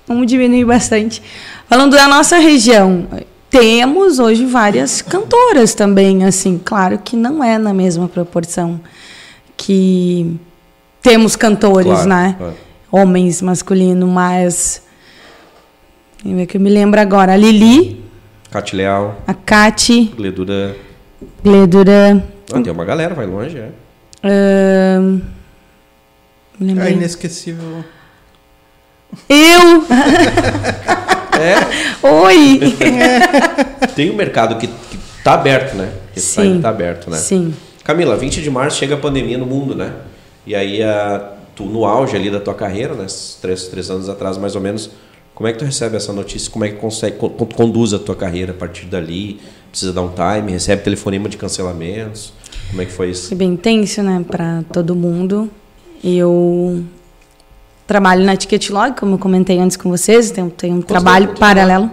[0.07, 1.21] vamos diminuir bastante.
[1.69, 3.07] Falando da nossa região,
[3.49, 6.59] temos hoje várias cantoras também, assim.
[6.63, 8.79] Claro que não é na mesma proporção
[9.55, 10.35] que
[11.01, 12.35] temos cantores, claro, né?
[12.37, 12.53] claro.
[12.91, 14.81] Homens, masculino, mas.
[16.25, 17.33] Eu me lembro agora.
[17.33, 18.03] A Lili,
[18.51, 20.75] Cate Leal, a Cati, Gledura.
[21.43, 22.23] Gledura.
[22.53, 24.99] Ah, tem uma galera, vai longe, é.
[26.59, 27.83] me É inesquecível.
[29.29, 29.83] Eu!
[31.37, 32.59] É, Oi!
[33.95, 35.93] tem um mercado que, que tá aberto, né?
[36.15, 36.61] Esse Sim.
[36.61, 37.17] tá aberto, né?
[37.17, 37.53] Sim.
[37.83, 39.93] Camila, 20 de março chega a pandemia no mundo, né?
[40.47, 43.05] E aí, a, tu, no auge ali da tua carreira, né?
[43.39, 44.89] Três, três anos atrás, mais ou menos,
[45.37, 46.49] como é que tu recebe essa notícia?
[46.49, 49.39] Como é que consegue, con- con- conduz a tua carreira a partir dali?
[49.69, 50.51] Precisa dar um time?
[50.51, 52.33] Recebe telefonema de cancelamentos?
[52.71, 53.27] Como é que foi isso?
[53.27, 55.47] Foi bem intenso, né, para todo mundo.
[56.03, 56.83] Eu
[57.85, 61.39] trabalho na Ticketlog, como eu comentei antes com vocês, tenho, tenho um trabalho tempo?
[61.39, 61.91] paralelo.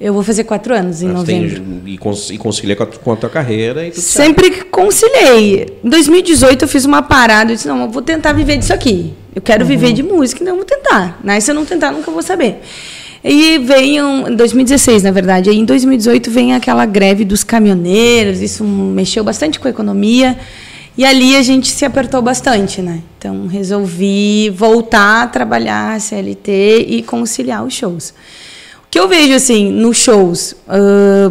[0.00, 1.88] Eu vou fazer quatro anos em Mas tem- novembro.
[1.88, 4.00] e, cons, e concilia com a, com a tua carreira e tudo.
[4.02, 5.78] Sempre que conciliei.
[5.82, 9.12] Em 2018 eu fiz uma parada, eu disse, não, eu vou tentar viver disso aqui.
[9.38, 11.16] Eu quero viver de música, então eu vou tentar.
[11.22, 11.38] Né?
[11.38, 12.60] Se eu não tentar, nunca vou saber.
[13.22, 18.64] E veio, em 2016, na verdade, aí em 2018 vem aquela greve dos caminhoneiros, isso
[18.64, 20.36] mexeu bastante com a economia.
[20.96, 23.00] E ali a gente se apertou bastante, né?
[23.16, 28.10] Então resolvi voltar a trabalhar CLT e conciliar os shows.
[28.78, 31.30] O que eu vejo assim nos shows, ah,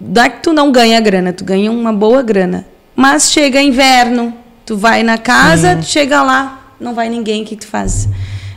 [0.00, 2.66] não é que tu não ganha grana, tu ganha uma boa grana.
[2.94, 4.32] Mas chega inverno,
[4.64, 8.08] tu vai na casa, tu chega lá, não vai ninguém, o que tu faz?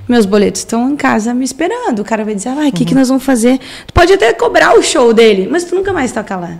[0.08, 2.00] Meus boletos estão em casa me esperando.
[2.00, 3.60] O cara vai dizer, ah, o que, que nós vamos fazer?
[3.86, 6.60] Tu pode até cobrar o show dele, mas tu nunca mais toca lá.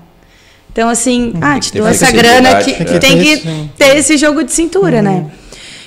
[0.72, 2.64] Então, assim, ah, que te dou essa grana né?
[2.64, 5.26] tem que Tem que ter esse- ter esse jogo de cintura, né?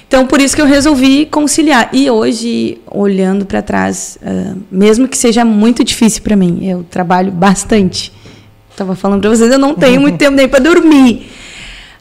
[0.08, 1.88] Então, por isso que eu resolvi conciliar.
[1.92, 7.30] E hoje, olhando para trás, ah, mesmo que seja muito difícil para mim, eu trabalho
[7.30, 8.12] bastante.
[8.70, 11.30] Estava falando para vocês, eu não tenho muito tempo nem para dormir.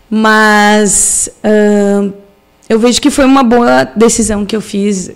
[0.10, 2.10] Mas ah,
[2.72, 5.12] eu vejo que foi uma boa decisão que eu fiz.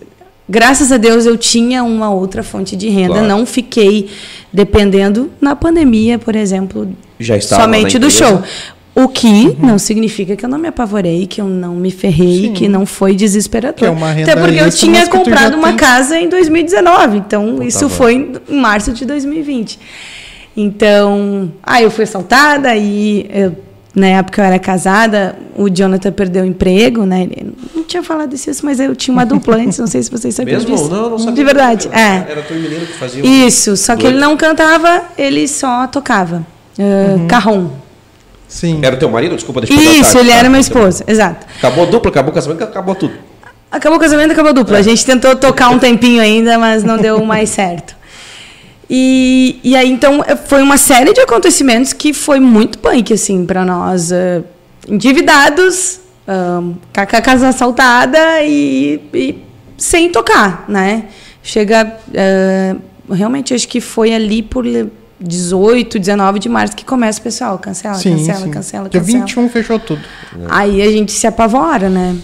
[0.47, 3.27] Graças a Deus eu tinha uma outra fonte de renda, Claro.
[3.29, 4.09] não fiquei
[4.51, 6.85] dependendo na pandemia, por exemplo,
[7.41, 8.43] somente do show.
[8.93, 12.53] O que não significa que eu não me apavorei, que eu não me ferrei, Sim.
[12.53, 13.77] que não foi desesperador.
[13.79, 15.77] Que é uma renda Até porque eu tinha comprado uma tem.
[15.77, 18.15] casa em 2019, então tá isso foi
[18.49, 19.79] em março de 2020.
[20.57, 23.55] Então, aí eu fui assaltada e eu,
[23.95, 27.23] na época eu era casada, o Jonathan perdeu o emprego, né?
[27.23, 30.35] Ele não tinha falado isso, mas eu tinha uma dupla antes, não sei se vocês
[30.35, 30.75] sabiam Mesmo?
[30.75, 30.89] disso.
[30.89, 31.33] Não, não sabia.
[31.35, 32.31] De verdade, é.
[32.31, 35.87] Era tu e menino que fazia o- Isso, só que ele não cantava, ele só
[35.87, 36.45] tocava.
[36.77, 37.27] Uh, Uhum.
[37.27, 37.69] Carrom.
[38.47, 38.79] Sim.
[38.83, 39.35] Era o teu marido?
[39.35, 40.35] Desculpa, deixa eu Isso, ele tá?
[40.35, 41.45] era meu esposo, exato.
[41.57, 43.13] Acabou a dupla, acabou o casamento, acabou tudo.
[43.71, 44.77] Acabou o casamento, acabou a dupla.
[44.77, 47.95] A gente tentou tocar um tempinho ainda, mas não deu mais certo.
[48.89, 53.65] E, e aí, então, foi uma série de acontecimentos que foi muito punk, assim, para
[53.65, 54.11] nós.
[54.11, 54.43] eh,
[54.87, 59.43] endividados, um, com a casa assaltada e, e
[59.77, 61.05] sem tocar, né?
[61.41, 61.97] Chega...
[62.13, 62.75] eh,
[63.11, 64.65] realmente, acho que foi ali por
[65.19, 67.57] 18, 19 de março que começa o pessoal.
[67.57, 68.51] Cancela, Sim, cancela, sim.
[68.51, 69.19] cancela, Dia cancela.
[69.25, 70.01] 21 fechou tudo.
[70.49, 72.15] Aí a gente se apavora, né?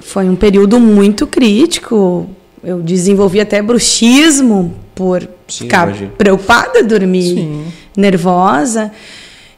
[0.00, 2.28] Foi um período muito crítico.
[2.64, 6.10] Eu desenvolvi até bruxismo por Sim, ficar imagino.
[6.12, 7.64] preocupada, dormir Sim.
[7.96, 8.90] nervosa.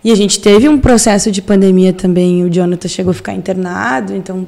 [0.02, 2.44] E a gente teve um processo de pandemia também.
[2.44, 4.46] O Jonathan chegou a ficar internado, então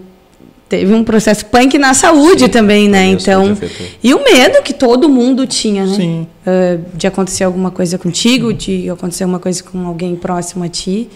[0.68, 3.06] teve um processo punk na saúde Sim, também, né?
[3.06, 3.56] Então,
[4.02, 5.94] e o medo que todo mundo tinha, né?
[5.94, 6.26] Sim.
[6.44, 11.08] Ah, de acontecer alguma coisa contigo, de acontecer alguma coisa com alguém próximo a ti.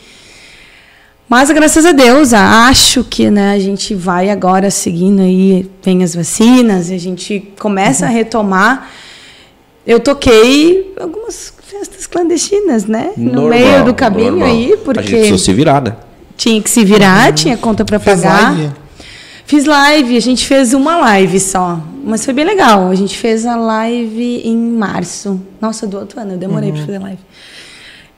[1.29, 6.13] Mas graças a Deus, acho que né, a gente vai agora seguindo aí, vem as
[6.13, 8.91] vacinas, e a gente começa a retomar.
[9.87, 13.13] Eu toquei algumas festas clandestinas, né?
[13.17, 14.49] No Normal, meio do caminho normal.
[14.49, 15.97] aí, A gente porque precisou se virar, né?
[16.37, 18.55] tinha que se virar, tinha conta para pagar.
[18.55, 18.73] live?
[19.45, 22.89] Fiz live, a gente fez uma live só, mas foi bem legal.
[22.89, 25.41] A gente fez a live em março.
[25.61, 27.19] Nossa, do outro ano, eu demorei pra fazer live.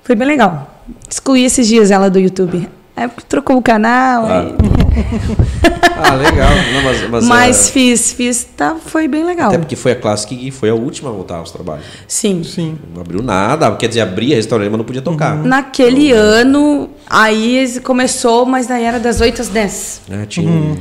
[0.02, 0.82] Foi bem legal.
[1.08, 2.68] Excluí esses dias ela do YouTube.
[2.94, 4.26] É porque trocou o canal.
[4.26, 4.54] Ah, aí-
[6.04, 6.50] Ah, legal.
[6.72, 9.48] Não, mas, mas, Mas é, fiz, fiz, tá, foi bem legal.
[9.48, 11.84] Até porque foi a Classic e foi a última a voltar aos trabalhos.
[12.08, 12.42] Sim.
[12.42, 12.76] Sim.
[12.94, 15.36] Não abriu nada, quer dizer, abria restaurante, mas não podia tocar.
[15.36, 20.02] Naquele ano, aí começou, mas daí era das 8 às 10.
[20.10, 20.76] É, tinha Uhum.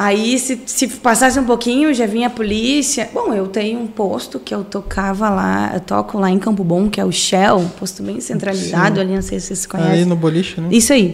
[0.00, 3.10] Aí, se, se passasse um pouquinho, já vinha a polícia.
[3.12, 6.88] Bom, eu tenho um posto que eu tocava lá, eu toco lá em Campo Bom,
[6.88, 10.04] que é o Shell, um posto bem centralizado ali, não sei se vocês conhecem.
[10.04, 10.68] no boliche, né?
[10.70, 11.12] Isso aí.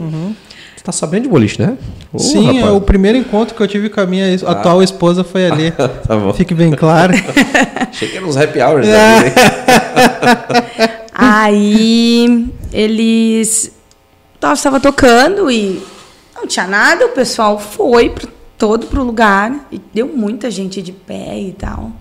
[0.76, 1.78] Você tá sabendo de boliche, né?
[2.12, 2.76] Ô, Sim, é rapaz.
[2.76, 5.70] o primeiro encontro que eu tive com a minha ex- atual esposa foi ali.
[5.70, 6.34] Tá bom.
[6.34, 7.14] Fique bem claro.
[7.90, 8.86] Achei que eram uns happy hours.
[8.86, 8.90] É.
[8.92, 9.34] né?
[11.14, 13.72] Aí eles
[14.34, 15.82] estava tocando e
[16.34, 20.92] não tinha nada, o pessoal foi pro, todo pro lugar e deu muita gente de
[20.92, 21.92] pé e tal.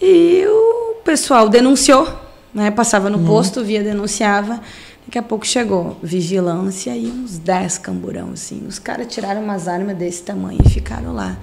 [0.00, 2.08] E o pessoal denunciou,
[2.54, 2.70] né?
[2.70, 4.60] Passava no posto, via, denunciava.
[5.08, 8.62] Daqui a pouco chegou vigilância e uns 10 camburão, assim.
[8.68, 11.38] Os caras tiraram umas armas desse tamanho e ficaram lá.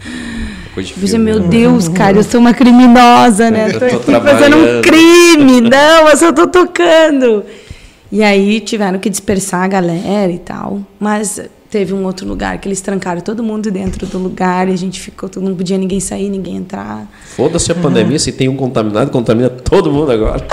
[0.76, 1.48] Coisa de filme, meu né?
[1.48, 3.70] Deus, cara, eu sou uma criminosa, né?
[3.70, 5.62] Eu Tô tô aqui fazendo um crime.
[5.62, 7.44] Não, eu só tô tocando.
[8.12, 10.82] E aí tiveram que dispersar a galera e tal.
[11.00, 11.42] Mas
[11.76, 14.98] teve um outro lugar que eles trancaram todo mundo dentro do lugar e a gente
[14.98, 17.06] ficou, não podia ninguém sair, ninguém entrar.
[17.36, 20.48] Foda-se a pandemia, se tem um contaminado, contamina todo mundo agora.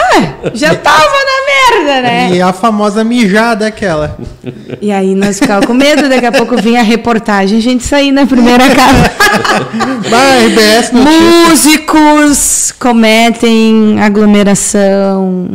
[0.52, 2.34] Já tava na merda, né?
[2.34, 4.18] E a famosa mijada aquela.
[4.80, 8.10] E aí nós ficávamos com medo, daqui a pouco vinha a reportagem, a gente saía
[8.10, 9.12] na primeira casa.
[10.10, 10.90] Vai, RBS.
[10.92, 15.48] Músicos cometem aglomeração,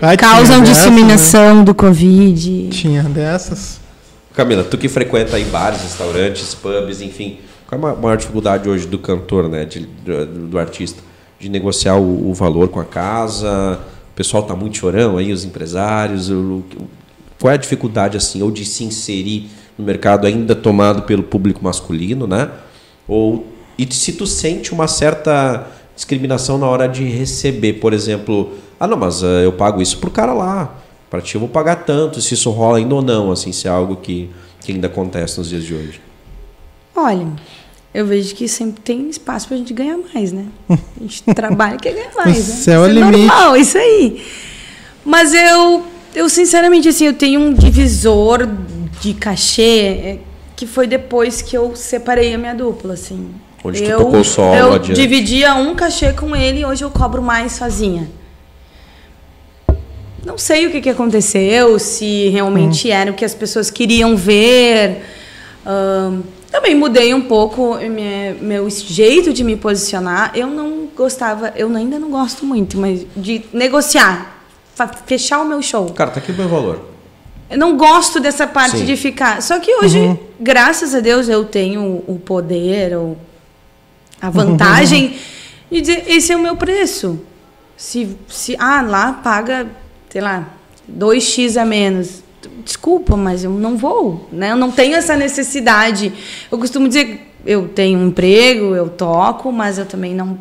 [0.00, 2.50] Vai, causam tinha dessas, disseminação do Covid.
[2.64, 2.70] né?
[2.70, 3.80] Tinha dessas.
[4.34, 8.86] Camila, tu que frequenta aí bares, restaurantes, pubs, enfim, qual é a maior dificuldade hoje
[8.86, 11.00] do cantor, né, de- do, do artista?
[11.38, 13.78] De negociar o, o valor com a casa,
[14.12, 16.34] o pessoal tá muito chorão aí, os empresários, o-
[16.78, 16.88] o-
[17.40, 19.48] qual é a dificuldade, assim, ou de se inserir
[19.78, 22.48] no mercado ainda tomado pelo público masculino, né?
[23.06, 23.46] Ou,
[23.78, 28.52] e se tu sente uma certa discriminação na hora de receber, por exemplo,
[28.84, 30.74] ah não, mas eh, eu pago isso pro cara lá,
[31.10, 33.70] para ti eu vou pagar tanto, se isso rola ainda ou não, assim, se é
[33.70, 36.00] algo que, que ainda acontece nos dias de hoje.
[36.94, 37.26] Olha,
[37.94, 40.46] eu vejo que sempre tem espaço pra gente ganhar mais, né?
[40.68, 42.54] A gente trabalha e quer ganhar mais, né?
[42.56, 43.26] céu é Isso limite.
[43.26, 44.22] normal, isso aí.
[45.04, 48.46] Mas eu, eu sinceramente, assim, eu tenho um divisor
[49.00, 50.18] de cachê é,
[50.54, 53.30] que foi depois que eu separei a minha dupla, assim.
[53.64, 57.22] Onde tu eu, tocou solo Eu dividia um cachê com ele e hoje eu cobro
[57.22, 58.08] mais sozinha.
[60.34, 65.00] Não sei o que, que aconteceu, se realmente era o que as pessoas queriam ver.
[65.64, 70.32] Ahn, também mudei um pouco minha- meu jeito de me posicionar.
[70.34, 74.44] Eu não gostava, eu ainda não gosto muito, mas de negociar.
[75.06, 75.90] fechar o meu show.
[75.90, 76.80] Cara, tá aqui o meu valor.
[77.48, 78.84] Eu não gosto dessa parte Sim.
[78.84, 79.40] de ficar.
[79.40, 83.16] Só que hoje, graças a Deus, eu tenho o poder ou
[84.20, 85.16] a vantagem
[85.70, 87.20] de dizer esse é o meu preço.
[87.76, 89.68] Se, se ah, lá paga,
[90.14, 90.48] sei lá,
[90.88, 92.22] 2x a menos.
[92.64, 94.52] Desculpa, mas eu não vou, né?
[94.52, 96.12] Eu não tenho essa necessidade.
[96.52, 100.38] Eu costumo dizer, eu tenho um emprego, eu toco, mas eu também não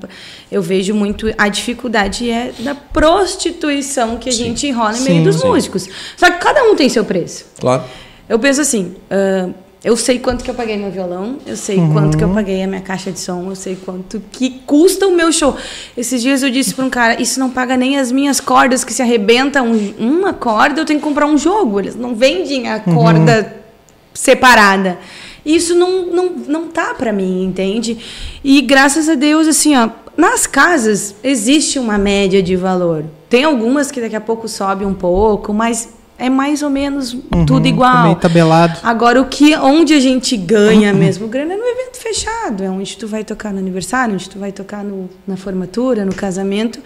[0.52, 4.44] eu vejo muito a dificuldade é da prostituição que a Sim.
[4.44, 5.48] gente enrola em Sim, meio dos sim.
[5.48, 5.90] músicos.
[6.16, 7.48] Só que cada um tem seu preço.
[7.60, 7.84] Claro.
[8.30, 9.50] Eu penso assim, ah,
[9.84, 12.68] eu sei quanto que eu paguei meu violão, eu sei quanto que eu paguei a
[12.68, 15.58] minha caixa de som, eu sei quanto que custa o meu show.
[15.98, 18.94] Esses dias eu disse para um cara, isso não paga nem as minhas cordas que
[18.94, 21.82] se arrebentam uma corda, eu tenho que comprar um jogo.
[21.82, 23.62] Eles não vendem a corda
[24.14, 24.98] separada.
[25.46, 27.98] Isso não, não, não tá para mim, entende?
[28.42, 33.04] E graças a Deus, assim, ó, nas casas existe uma média de valor.
[33.30, 37.16] Tem algumas que daqui a pouco sobe um pouco, mas é mais ou menos
[37.48, 38.04] tudo igual.
[38.04, 38.80] Meio tabelado.
[38.84, 42.64] Agora, o que, onde a gente ganha mesmo grana é no evento fechado.
[42.64, 46.14] É onde tu vai tocar no aniversário, onde tu vai tocar no, na formatura, no
[46.14, 46.80] casamento.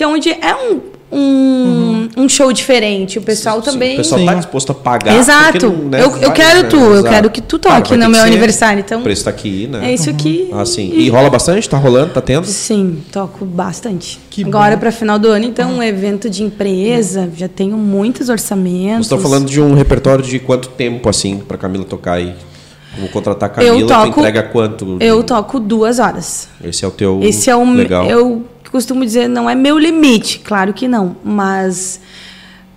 [0.00, 0.80] Que é onde é um,
[1.12, 3.18] um, um show diferente.
[3.18, 3.92] O pessoal Sim, também...
[3.92, 4.24] O pessoal Sim.
[4.24, 5.14] tá disposto a pagar.
[5.14, 5.66] Exato.
[5.68, 6.68] não, né, eu, eu vai, quero né?
[6.70, 7.08] tu, eu Exato.
[7.10, 8.80] quero que tu Claro, toque ter no meu aniversário.
[8.80, 9.90] Então, O preço tá aqui, né?
[9.90, 10.48] é isso aqui.
[10.54, 10.90] Ah, sim.
[10.94, 11.68] E rola bastante?
[11.68, 12.14] Tá rolando?
[12.14, 12.46] Tá tendo?
[12.46, 14.18] Sim, toco bastante.
[14.30, 19.06] Que Agora, para final do ano, então, um evento de empresa, já tenho muitos orçamentos.
[19.06, 22.34] Vocês estão falando de um repertório de quanto tempo, assim, pra Camila tocar aí?
[22.98, 24.96] Vou contratar a Camila, Eu tu toco- entrega quanto?
[25.00, 26.48] Eu toco duas horas.
[26.62, 28.04] Esse é o teu Esse é o legal.
[28.06, 32.00] eu costumo dizer não é meu limite, claro que não, mas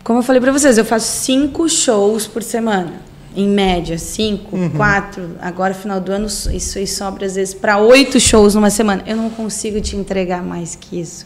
[0.03, 2.93] como eu falei para vocês, eu faço cinco shows por semana,
[3.35, 4.69] em média cinco, Uhum.
[4.71, 5.31] quatro.
[5.41, 9.03] Agora final do ano isso aí sobra às vezes para oito shows numa semana.
[9.07, 11.25] Eu não consigo te entregar mais que isso.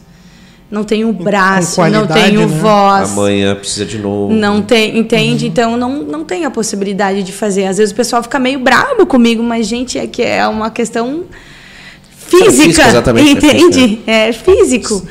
[0.70, 2.46] Não tenho braço, não tenho né?
[2.46, 3.12] voz.
[3.12, 4.32] Amanhã precisa de novo.
[4.32, 5.46] Não tem, entende?
[5.46, 5.50] Uhum.
[5.50, 7.64] Então não, não tem a possibilidade de fazer.
[7.64, 11.24] Às vezes o pessoal fica meio bravo comigo, mas gente, é que é uma questão
[12.10, 14.00] física, é entende?
[14.06, 15.02] É físico.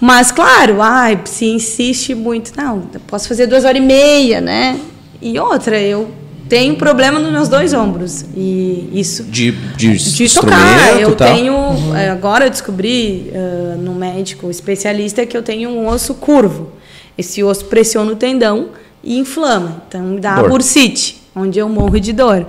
[0.00, 4.78] Mas claro, ai, se insiste muito, não, posso fazer duas horas e meia, né?
[5.20, 6.08] E outra, eu
[6.48, 11.00] tenho problema nos meus dois ombros e isso De, de, de instrumento tocar.
[11.00, 11.34] Eu tal.
[11.34, 11.52] tenho.
[11.96, 16.72] eh, Agora eu descobri eh, no médico especialista que eu tenho um osso curvo.
[17.16, 18.70] Esse osso pressiona o tendão
[19.02, 19.82] e inflama.
[19.88, 20.50] Então dá Dor.
[20.50, 22.46] bursite, onde eu morro de dor.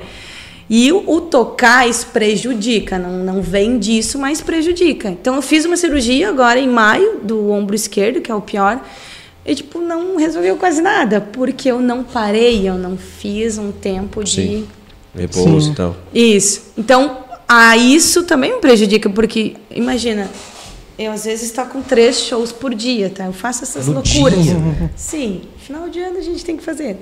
[0.70, 5.10] E o, o tocar isso prejudica, não, não vem disso, mas prejudica.
[5.10, 8.80] Então eu fiz uma cirurgia agora em maio do ombro esquerdo, que é o pior.
[9.46, 14.24] E tipo, não resolveu quase nada, porque eu não parei, eu não fiz um tempo
[14.24, 14.68] de Sim.
[15.16, 15.72] Repouso Sim.
[15.72, 15.96] e tal.
[16.14, 16.62] isso.
[16.78, 20.30] Então, a isso também me prejudica, porque, imagina,
[21.00, 23.26] eu às vezes estou com três shows por dia, tá?
[23.26, 24.44] Eu faço essas No loucuras.
[24.44, 24.56] dia?
[24.96, 26.98] Sim, final de ano a gente tem que fazer.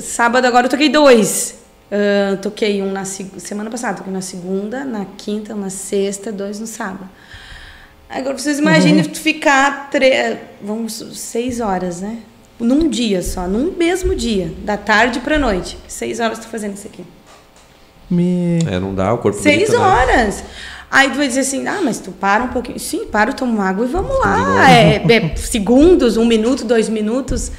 [0.00, 1.56] Sábado agora eu toquei dois.
[1.90, 6.66] Ah, toquei um na semana passada, toquei na segunda, na quinta, na sexta, dois no
[6.66, 7.08] sábado.
[8.08, 12.18] Agora vocês imaginem tu ficar tre- vamos seis horas, né?
[12.58, 15.76] Num dia só, num mesmo dia, da tarde pra noite.
[15.88, 17.04] Seis horas tu fazendo isso aqui.
[18.08, 18.58] Me...
[18.70, 19.84] É, não dá, o corpo Seis grita, né?
[19.84, 20.44] horas.
[20.90, 22.78] Aí tu vai dizer assim, ah, mas tu para um pouquinho.
[22.78, 24.70] Sim, para, toma água e vamos lá.
[24.70, 27.50] É, é segundos, um minuto, dois minutos.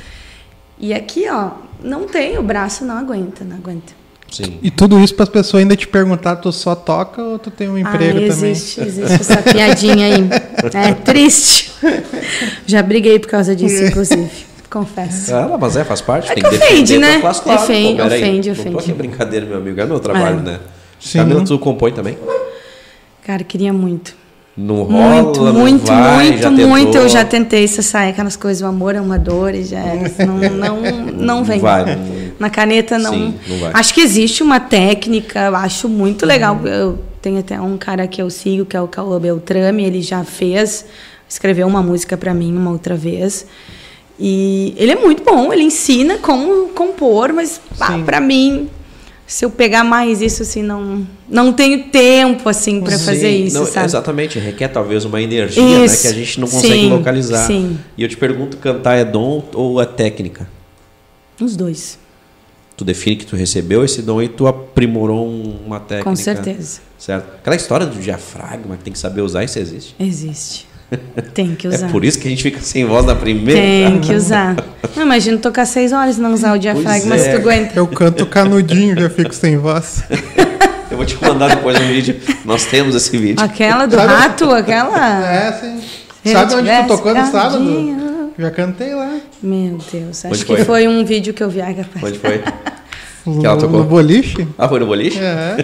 [0.80, 1.52] E aqui, ó,
[1.84, 3.94] não tem, o braço não aguenta, não aguenta.
[4.32, 4.60] Sim.
[4.62, 7.70] E tudo isso para as pessoas ainda te perguntar, tu só toca ou tu tem
[7.70, 8.52] um emprego ah, também?
[8.52, 10.30] existe, existe essa piadinha aí.
[10.74, 11.72] É triste.
[12.66, 14.30] Já briguei por causa disso, inclusive.
[14.70, 15.34] Confesso.
[15.34, 16.30] Ah, mas é, faz parte.
[16.32, 17.22] É tem que defender ofende, né?
[17.22, 17.62] classe, claro.
[17.64, 18.78] Ofende, Pô, peraí, ofende, Não tô ofende.
[18.78, 19.80] aqui brincadeira, meu amigo.
[19.80, 20.42] É meu trabalho, É.
[20.42, 20.60] né?
[21.00, 21.20] Sim.
[21.20, 22.18] Camila, tu compõe também?
[23.24, 24.14] Cara, queria muito.
[24.58, 26.86] Não rola, Muito, não muito, vai, muito, muito.
[26.88, 27.02] tentou.
[27.04, 30.26] Eu já tentei isso sair, aquelas coisas, o amor é uma dor e já era.
[30.26, 31.60] Não, não, não vem.
[31.60, 33.12] vai, não- Na caneta não.
[33.14, 33.72] Sim, não vai.
[33.76, 36.60] Acho que existe uma técnica, eu acho muito legal.
[36.66, 40.24] Eu tenho até um cara que eu sigo, que é o Cauã Beltrame, ele já
[40.24, 40.86] fez,
[41.30, 43.46] escreveu uma música para mim uma outra vez.
[44.20, 47.62] E ele é muito bom, ele ensina como compor, mas
[48.04, 48.68] para mim
[49.28, 53.66] se eu pegar mais isso assim não não tenho tempo assim para fazer isso, não,
[53.66, 53.86] sabe?
[53.86, 57.46] Exatamente, requer talvez uma energia né, Isso, que a gente não consegue sim, localizar.
[57.46, 57.78] sim.
[57.98, 60.48] E eu te pergunto, cantar é dom ou é técnica?
[61.40, 62.00] Os dois,
[62.78, 66.10] Tu define que tu recebeu esse dom e tu aprimorou um- uma técnica.
[66.10, 66.80] com certeza.
[66.98, 67.26] Certo?
[67.36, 69.96] Aquela história do diafragma que tem que saber usar, isso existe.
[70.00, 70.68] Existe.
[71.34, 71.88] Tem que usar.
[71.88, 73.60] É por isso que a gente fica sem voz na primeira.
[73.60, 74.56] Tem que usar.
[74.96, 77.32] Não, imagina tocar seis horas e não usar o diafragma, Pois se é.
[77.34, 77.78] tu aguenta.
[77.78, 80.04] Eu canto canudinho, já fico sem voz.
[80.90, 82.16] Eu vou te mandar depois um vídeo.
[82.46, 83.44] Nós temos esse vídeo.
[83.44, 85.26] Aquela do Sabe- rato, aquela.
[85.34, 86.32] É, sim.
[86.32, 88.32] Sabe onde tu tocou no sábado?
[88.40, 89.18] Já cantei lá.
[89.44, 90.64] Meu Deus, acho Onde que foi?
[90.66, 91.60] foi um vídeo que eu vi.
[91.62, 92.04] Ai, capaz.
[92.06, 92.42] Onde foi?
[93.26, 93.80] No, Que ela tocou?
[93.80, 94.48] no boliche.
[94.58, 95.20] Ah, foi no boliche?
[95.20, 95.58] É.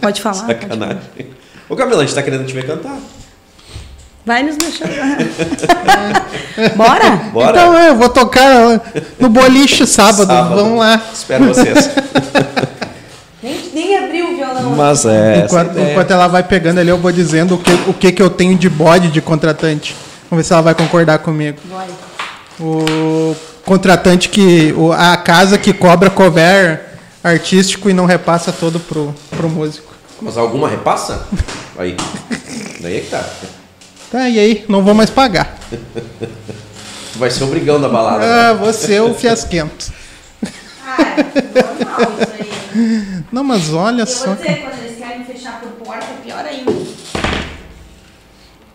[0.00, 0.44] Pode falar?
[0.46, 0.60] Pode falar.
[0.60, 0.98] Sacanagem.
[1.68, 2.96] Ô Camila, a gente tá querendo te ver cantar.
[4.30, 4.78] Vai nos shows.
[6.76, 7.10] Bora?
[7.32, 7.50] Bora?
[7.50, 8.80] Então eu vou tocar
[9.18, 10.28] no boliche sábado.
[10.28, 10.54] Sábado.
[10.54, 11.02] Vamos lá.
[11.12, 11.90] Espero vocês.
[13.42, 14.76] Nem, nem abriu o violão.
[14.76, 15.44] Mas é.
[15.44, 18.28] enquanto, enquanto ela vai pegando ali, eu vou dizendo o que, o que, que eu
[18.28, 19.96] tenho de bode de contratante.
[20.30, 21.58] Vamos ver se ela vai concordar comigo.
[21.68, 21.86] Vai.
[22.60, 24.72] O contratante que.
[24.76, 26.82] o- a casa que cobra cover
[27.24, 29.92] artístico e não repassa todo pro, pro músico.
[30.20, 31.26] Mas alguma repassa?
[31.78, 31.96] Aí.
[32.80, 33.24] Daí é que tá.
[34.10, 34.64] Tá, e aí?
[34.68, 35.56] Não vou mais pagar.
[35.70, 38.18] Tu vai ser o brigão da balada.
[38.26, 38.26] né?
[38.50, 39.92] Ah, você é o fiasquento.
[40.84, 42.32] Ah, é normal isso
[42.74, 43.24] aí.
[43.30, 44.26] Não, mas olha Eu só.
[44.26, 46.72] vou dizer, quando eles querem fechar por porta, é pior ainda.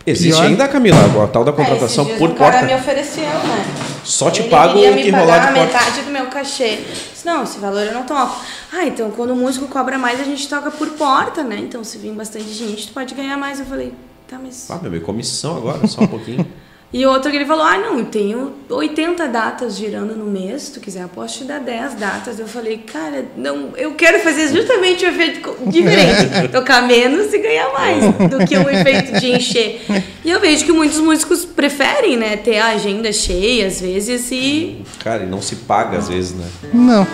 [0.07, 0.45] Existe Pior.
[0.45, 2.65] ainda, Camila, a tal da contratação É, esses dias por o cara porta.
[2.67, 3.65] me ofereceu, né?
[4.03, 5.65] Só te Ele pago o me que pagar rolar de a porta.
[5.65, 6.75] metade do meu cachê.
[7.11, 8.39] Disse, Não, esse valor eu não toco.
[8.71, 11.57] Ah, então quando o músico cobra mais, a gente toca por porta, né?
[11.59, 13.59] Então se vir bastante gente, tu pode ganhar mais.
[13.59, 13.93] Eu falei,
[14.27, 14.69] tá, mas...
[14.69, 16.45] Ah, meu, minha comissão agora, só um pouquinho.
[16.93, 20.71] E outro que ele falou, ah, não, eu tenho 80 datas girando no mês, se
[20.71, 22.39] tu quiser, eu posso te dar 10 datas.
[22.39, 27.73] Eu falei, cara, não, eu quero fazer justamente o efeito diferente, tocar menos e ganhar
[27.73, 29.81] mais do que o efeito de encher.
[30.23, 34.81] E eu vejo que muitos músicos preferem, né, ter a agenda cheia às vezes e
[35.03, 36.47] Cara, e não se paga às vezes, né?
[36.73, 37.05] Não.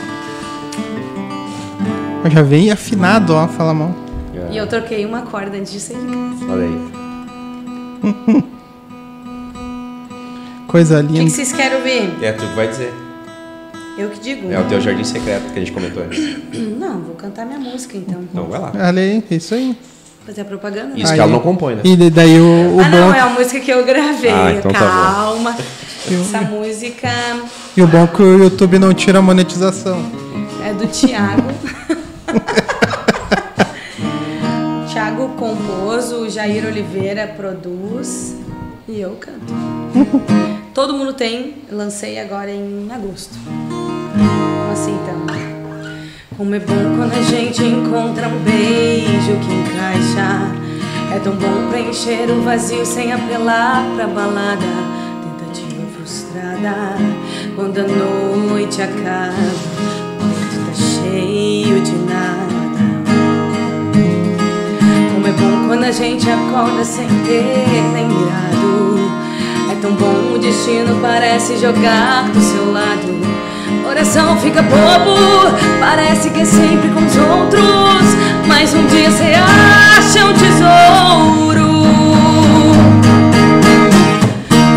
[2.24, 3.96] Eu já veio afinado, ó, fala mal.
[4.52, 6.52] E eu troquei uma corda antes de sair de casa.
[6.52, 7.01] Olha aí.
[10.68, 11.30] Coisa O que, que linda.
[11.30, 12.24] vocês querem ouvir?
[12.24, 12.94] É tu que vai dizer.
[13.98, 14.52] Eu que digo.
[14.52, 16.20] É o teu jardim secreto que a gente comentou antes.
[16.80, 18.22] Não, vou cantar minha música então.
[18.22, 18.72] Então vai lá.
[18.74, 19.76] Olha aí, isso aí.
[20.26, 20.96] Fazer a propaganda?
[20.96, 21.16] Isso Aí.
[21.16, 21.82] que ela não compõe, né?
[21.84, 22.90] E daí o, o ah, bom.
[22.98, 24.30] não, é a música que eu gravei.
[24.30, 24.86] Ah, então tá bom.
[24.86, 25.58] Calma.
[26.12, 27.10] Essa música
[27.76, 30.00] E o bom é que o YouTube não tira a monetização.
[30.64, 31.42] é do Thiago.
[35.42, 38.36] compôs, o Jair Oliveira produz
[38.88, 39.52] e eu canto.
[40.72, 43.34] Todo mundo tem, lancei agora em agosto.
[43.48, 45.26] Vamos assim então.
[46.38, 50.62] Como é bom quando a gente encontra um beijo que encaixa.
[51.16, 54.62] É tão bom preencher o vazio sem apelar pra balada.
[55.40, 56.98] Tentativa frustrada.
[57.56, 57.88] Quando a
[58.48, 59.34] noite acaba,
[60.20, 62.51] o peito tá cheio de nada.
[65.32, 69.00] É bom quando a gente acorda sem ter nem mirado.
[69.72, 73.22] É tão bom o destino parece jogar do seu lado.
[73.82, 78.14] Coração fica bobo, parece que é sempre com os outros.
[78.46, 81.82] Mas um dia você acha um tesouro.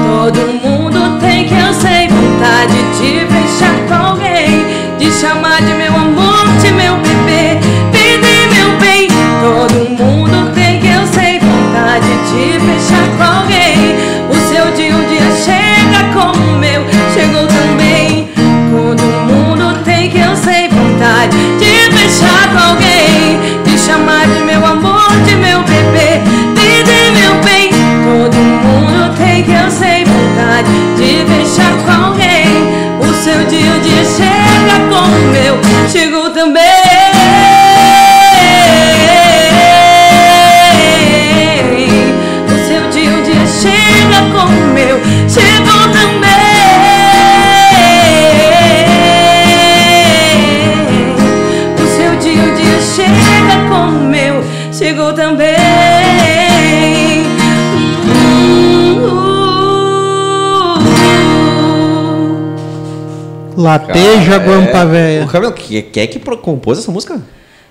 [0.06, 4.64] Todo mundo tem que eu sei vontade de fechar com alguém,
[4.98, 5.83] de chamar de meu
[63.64, 64.84] Lateja, guampa é...
[64.86, 65.24] véia.
[65.24, 67.20] O Camila, que- quem é que compôs essa música?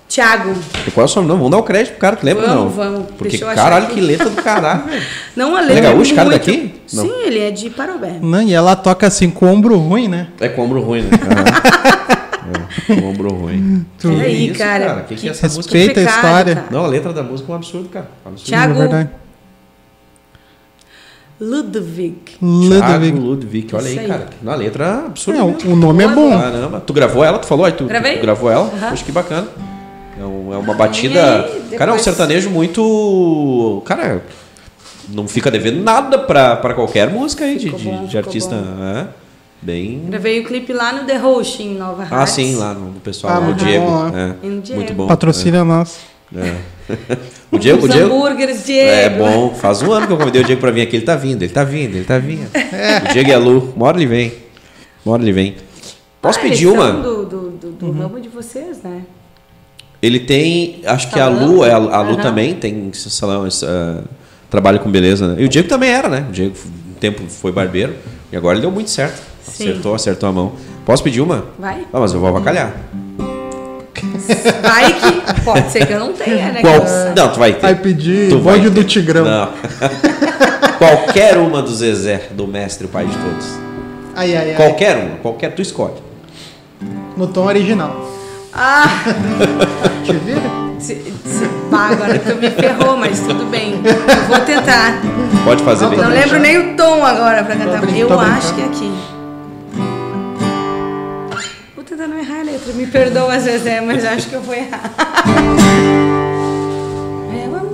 [0.07, 0.53] Tiago,
[0.85, 1.37] E qual é o seu nome?
[1.39, 2.69] Vamos dar o crédito pro cara, tu lembra Vamos, não?
[2.69, 3.05] vamos.
[3.17, 3.95] Porque Deixa eu achar caralho, aqui.
[3.95, 5.01] que letra do caralho, velho.
[5.35, 6.75] não a é letra gaúcho, cara muito- daqui?
[6.93, 7.03] Não.
[7.05, 8.19] Sim, ele é de Parobé.
[8.21, 10.27] Não, e ela toca assim com o ombro ruim, né?
[10.39, 11.09] É com ombro ruim, né?
[12.89, 13.85] É, com ombro ruim.
[13.97, 14.93] Tu- Que Peraí, isso, cara.
[14.97, 15.77] O que, que Que é essa música?
[15.77, 16.55] Respeita a pecado, história.
[16.55, 16.67] cara.
[16.69, 18.07] Não, a letra da música é um absurdo, cara.
[18.25, 18.49] Um absurdo.
[18.49, 19.09] Thiago- É verdade.
[21.39, 22.15] Ludwig.
[22.39, 23.19] Thiago Ludwig.
[23.19, 24.07] Ludwig, olha aí, aí.
[24.07, 24.29] cara.
[24.41, 25.39] Na letra absurda.
[25.39, 26.29] É, o nome é bom.
[26.31, 26.79] Caramba.
[26.86, 27.39] Tu gravou ela?
[27.39, 27.65] Tu falou?
[27.65, 28.17] Aí tu, tu Gravei.
[28.19, 28.65] gravou ela?
[28.89, 29.47] Poxa, que bacana.
[30.19, 31.19] É, um- é uma batida.
[31.19, 33.81] E aí, depois- Cara, é um sertanejo muito.
[33.86, 34.23] Cara,
[35.09, 38.55] não fica devendo nada pra, pra qualquer música aí de, de, bom, de ficou artista.
[38.55, 39.05] É,
[39.61, 40.03] bem.
[40.07, 42.34] Gravei o clipe lá no The Host, em Nova Ah, Hartz.
[42.36, 43.86] sim, lá no pessoal, Ah, lá, o muito Diego.
[44.15, 44.47] é.
[44.47, 44.79] No Diego.
[44.79, 45.07] muito bom.
[45.07, 45.97] Patrocina nós.
[46.36, 46.39] É.
[46.39, 46.57] É.
[47.53, 48.07] O Diego, Os o Diego.
[48.15, 48.89] hambúrgueres, Diego.
[48.89, 51.15] É bom, faz um ano que eu convidei o Diego pra vir aqui, ele tá
[51.15, 52.49] vindo, ele tá vindo, ele tá vindo.
[53.09, 54.34] O Diego e a Lu, uma hora ele vem.
[55.05, 55.55] Uma hora ele vem.
[56.19, 56.91] Posso Ah, pedir uma?
[56.93, 57.91] do, do, do, do Uhum.
[57.99, 59.03] ramo de vocês, né?
[60.01, 61.45] Ele tem, acho que a Salão?
[61.57, 62.21] Lu, é, a, a Lu Aham.
[62.23, 64.01] também tem esse salão, esse, ah,
[64.49, 65.36] trabalha com beleza, né?
[65.41, 66.25] E o Diego também era, né?
[66.27, 66.55] O Diego
[66.89, 67.93] um tempo foi barbeiro
[68.31, 69.21] e agora ele deu muito certo.
[69.43, 69.69] Sim.
[69.69, 70.53] Acertou, acertou a mão.
[70.88, 71.45] Posso pedir uma?
[71.59, 71.86] Vai.
[71.93, 72.75] Ah, mas eu vou avacalhar.
[74.61, 76.61] Vai que pode ser que eu não tenha, né?
[76.61, 76.76] Qual?
[77.15, 77.61] Não, tu vai ter.
[77.61, 78.84] Vai pedir Tu vai do.
[78.84, 79.26] Tigrão.
[79.26, 79.49] Não.
[80.78, 83.47] Qualquer uma do Zezé, do mestre, o pai de todos.
[84.15, 84.55] Ai, ai, ai.
[84.55, 86.01] Qualquer uma, qualquer, tu escolhe.
[87.15, 88.09] No tom original.
[88.53, 88.86] Ah,
[90.03, 90.41] Te vira?
[90.80, 93.82] se, se, pá, agora tu me ferrou, mas tudo bem.
[93.84, 95.01] Eu vou tentar.
[95.45, 95.97] Pode fazer bem.
[95.97, 97.97] Não lembro nem o tom agora pra cantar.
[97.97, 98.91] Eu acho que é aqui.
[102.03, 102.73] Tentar não errar a letra.
[102.73, 104.91] Me perdoa, Zezé, mas acho que eu vou errar.
[107.31, 107.71] Meu amor.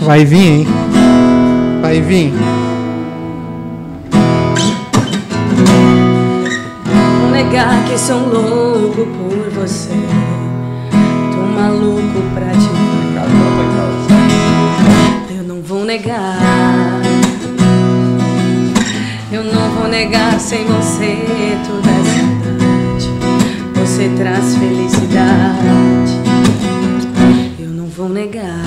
[0.00, 0.66] Vai vir, hein?
[1.80, 2.32] Vai vir.
[7.20, 9.90] Vou negar que sou um louco por você.
[11.30, 12.68] Tô maluco pra te
[15.28, 15.36] ver.
[15.36, 16.87] Eu não vou negar.
[19.98, 23.10] Negar sem você toda essa idade.
[23.74, 26.12] Você traz felicidade.
[27.58, 28.62] Eu não vou negar.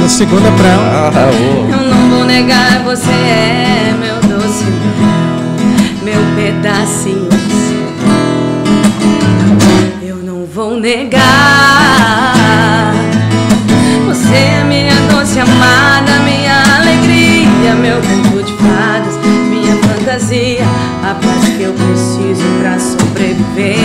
[0.00, 1.12] Mas a segunda pra ela.
[1.14, 1.30] Ah.
[1.70, 4.64] Eu não vou negar, você é meu doce
[6.02, 7.28] mel, meu pedacinho.
[10.02, 11.20] Eu não vou negar.
[14.06, 18.25] Você é minha doce amada, minha alegria, meu minha
[20.16, 20.64] fantasia,
[21.02, 23.76] a paz que eu preciso pra sobreviver.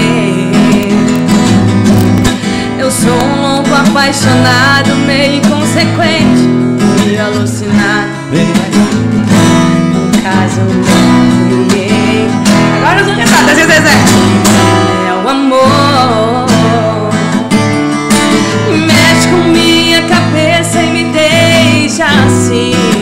[2.80, 6.48] Eu sou um louco apaixonado, meio inconsequente,
[7.06, 8.10] meio alucinado.
[9.94, 10.62] No caso,
[11.50, 12.30] ninguém.
[12.78, 13.96] Agora eu sou cantada, Zé Zezé.
[15.08, 16.46] É o amor.
[18.88, 23.01] Mexe com minha cabeça e me deixa assim.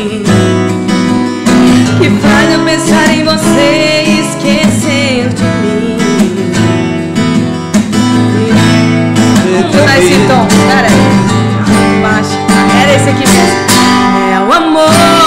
[9.71, 12.01] Vamos mudar esse tom, pera aí.
[12.01, 12.37] Baixo.
[12.81, 13.59] Era esse aqui mesmo.
[14.33, 15.18] É o amor.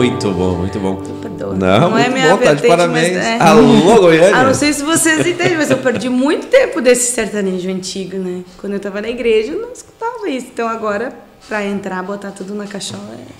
[0.00, 0.96] Muito bom, muito bom.
[0.96, 1.54] Perdoa.
[1.54, 3.14] Não, muito bom, tá de vertente, parabéns.
[3.14, 3.38] mas é.
[3.38, 4.30] Alô, Goiânia.
[4.40, 8.40] Ah, não sei se vocês entendem, mas eu perdi muito tempo desse sertanejo antigo, né?
[8.56, 10.46] Quando eu tava na igreja, eu não escutava isso.
[10.54, 11.12] Então agora,
[11.46, 13.32] pra entrar, botar tudo na caixola é.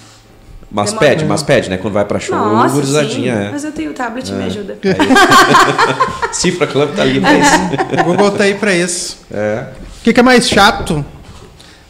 [0.70, 1.08] Mas Demora.
[1.08, 1.78] pede, mas pede, né?
[1.78, 2.74] Quando vai pra show, Nossa, sim.
[2.74, 3.50] gurizadinha, é.
[3.50, 4.78] Mas eu tenho o tablet, me ajuda.
[6.30, 8.02] Cifra Club tá ali, É.
[8.04, 9.18] Google tá aí pra isso.
[9.32, 9.64] É.
[10.00, 11.02] O que, que é mais chato?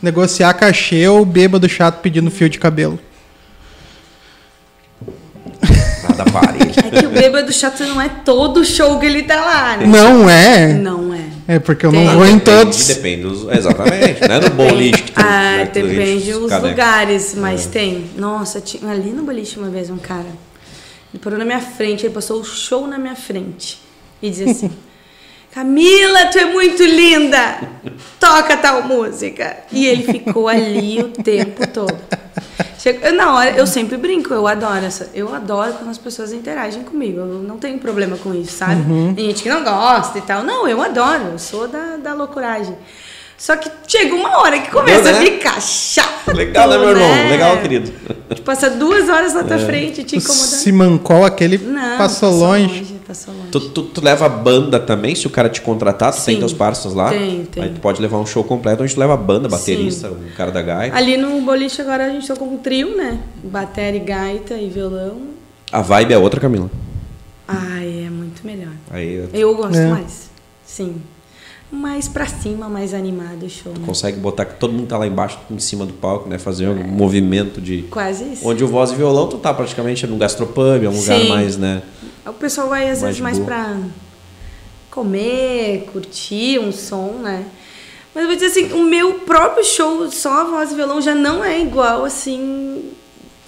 [0.00, 2.98] Negociar cachê ou bêbado chato pedindo fio de cabelo?
[6.20, 6.78] Nada parede.
[6.78, 9.86] É que o bêbado chato não é todo show que ele tá lá, né?
[9.86, 10.74] Não é.
[10.74, 11.20] Não é.
[11.48, 12.04] É porque eu Tem.
[12.04, 12.86] não vou em todos.
[12.86, 13.48] Depende dos...
[13.48, 14.20] Exatamente.
[14.20, 15.20] Não é no boliche que tu...
[15.20, 18.10] Ah, né, depende dos lugares, mas tem.
[18.16, 20.28] Nossa, tinha ali no boliche uma vez um cara.
[21.12, 23.80] Ele parou na minha frente, ele passou o show na minha frente.
[24.22, 24.70] E dizia assim:
[25.52, 27.68] Camila, tu é muito linda!
[28.20, 29.56] Toca tal música.
[29.72, 31.98] E ele ficou ali o tempo todo.
[32.82, 35.10] Chegou- eu, na hora, eu sempre brinco, eu adoro essa.
[35.12, 37.18] Eu adoro quando as pessoas interagem comigo.
[37.20, 38.82] Eu não tenho problema com isso, sabe?
[39.14, 40.42] Tem gente que não gosta e tal.
[40.42, 42.74] Não, eu adoro, eu sou da, da loucuragem.
[43.36, 45.18] Só que chega uma hora que começa Deu, né?
[45.18, 46.34] a ficar chato.
[46.34, 47.30] Legal, né, meu irmão?
[47.30, 47.90] Legal, querido.
[48.30, 50.46] Tipo, passa duas horas na tua frente te incomodando.
[50.46, 52.89] Simancol, aquele Não, passou longe.
[53.10, 53.48] Passou longe.
[53.50, 56.38] Tu, tu, tu leva banda também, se o cara te contratar, tu tem Sim.
[56.38, 57.10] teus parceiros lá?
[57.10, 57.64] Tem, tem.
[57.64, 60.62] Aí tu pode levar um show completo onde tu leva banda, baterista, um cara da
[60.62, 60.96] gaita.
[60.96, 63.18] Ali no boliche agora a gente tá com um trio, né?
[63.42, 65.22] Bateria, gaita e violão.
[65.72, 66.70] A vibe é outra, Camila.
[67.48, 68.72] Ai, é muito melhor.
[68.88, 69.88] Aí Eu gosto É.
[69.90, 70.30] mais.
[70.64, 71.02] Sim.
[71.72, 73.72] Mais pra cima, mais animado o show.
[73.72, 73.84] Né?
[73.86, 76.36] Consegue botar que todo mundo tá lá embaixo, em cima do palco, né?
[76.36, 77.82] Fazer um movimento de.
[77.82, 78.48] Quase isso.
[78.48, 81.28] Onde o voz e violão, tu tá praticamente num gastropub, é um lugar Sim.
[81.28, 81.82] mais, né?
[82.26, 83.46] O pessoal vai às Mais vezes mais boa.
[83.46, 83.76] pra
[84.90, 87.44] comer, curtir um som, né?
[88.12, 91.14] Mas eu vou dizer assim, o meu próprio show, só a voz e violão, já
[91.14, 92.90] não é igual, assim,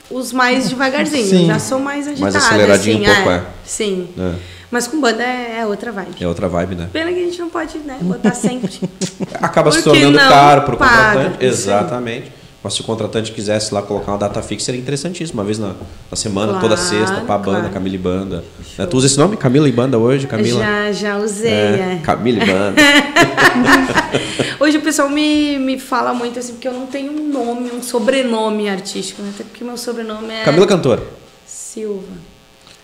[0.08, 1.26] os mais devagarzinho.
[1.26, 1.40] Sim.
[1.42, 3.44] Eu já sou mais agitada, aceleradinho assim, um pouco, é.
[3.64, 4.08] Sim.
[4.16, 4.34] É.
[4.72, 6.14] Mas com banda é, é outra vibe.
[6.18, 6.88] É outra vibe, né?
[6.90, 8.72] Pena que a gente não pode, né, botar sempre.
[9.40, 11.36] Acaba se tornando caro pro paga, contratante.
[11.44, 11.46] aí.
[11.46, 12.32] Exatamente.
[12.64, 15.40] Mas se o contratante quisesse lá colocar uma data fixa, seria interessantíssimo.
[15.40, 15.74] Uma vez na,
[16.10, 17.74] na semana, Claro, toda sexta, pra banda, claro.
[17.74, 18.44] Camila e Banda.
[18.78, 19.36] Né, Tu usa esse nome?
[19.36, 20.26] Camila e Banda hoje?
[20.26, 20.60] Camila?
[20.60, 22.00] Já, já usei, É, é.
[22.02, 22.80] Camila e Banda.
[24.60, 27.82] Hoje o pessoal me, me fala muito assim, porque eu não tenho um nome, um
[27.82, 29.32] sobrenome artístico, né?
[29.34, 31.02] Até porque meu sobrenome é Camila Cantora.
[31.44, 32.31] Silva.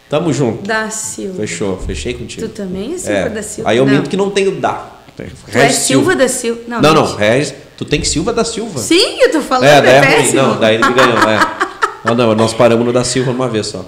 [0.08, 0.62] Tamo junto.
[0.66, 1.36] Da Silva.
[1.40, 2.46] Fechou, fechei contigo.
[2.48, 3.28] Tu também é Silva É.
[3.28, 3.70] da Silva?
[3.70, 3.92] Aí eu Não.
[3.92, 4.92] minto que não tenho da.
[5.16, 5.22] Tu
[5.58, 6.60] é Silva da Silva?
[6.68, 7.18] Não, não, gente.
[7.18, 8.78] Regis, tu tem Silva da Silva.
[8.80, 10.10] Sim, eu tô falando, é, é, daí é ruim.
[10.16, 10.42] péssimo.
[10.42, 11.58] Não, daí ele me ganhou, é.
[12.04, 13.84] Não, não, nós paramos no da Silva uma vez só.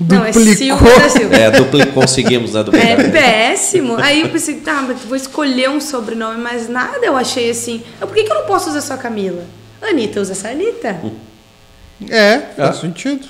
[0.00, 0.54] Não, é Duplicou.
[0.56, 1.34] Silva da Silva.
[1.34, 2.62] É, dupli, conseguimos, né?
[2.62, 3.00] Duplicar.
[3.00, 3.96] É péssimo.
[3.98, 7.82] Aí eu pensei, tá, mas vou escolher um sobrenome, mas nada eu achei assim.
[8.00, 9.44] "Ah, Por que, que eu não posso usar só Camila?
[9.82, 11.00] Anitta usa essa Anitta.
[12.08, 12.80] É, faz É.
[12.80, 13.26] sentido.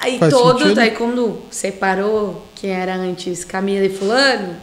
[0.00, 0.78] Aí Faz todo, sentido.
[0.80, 4.56] aí quando separou quem era antes Camila e Fulano,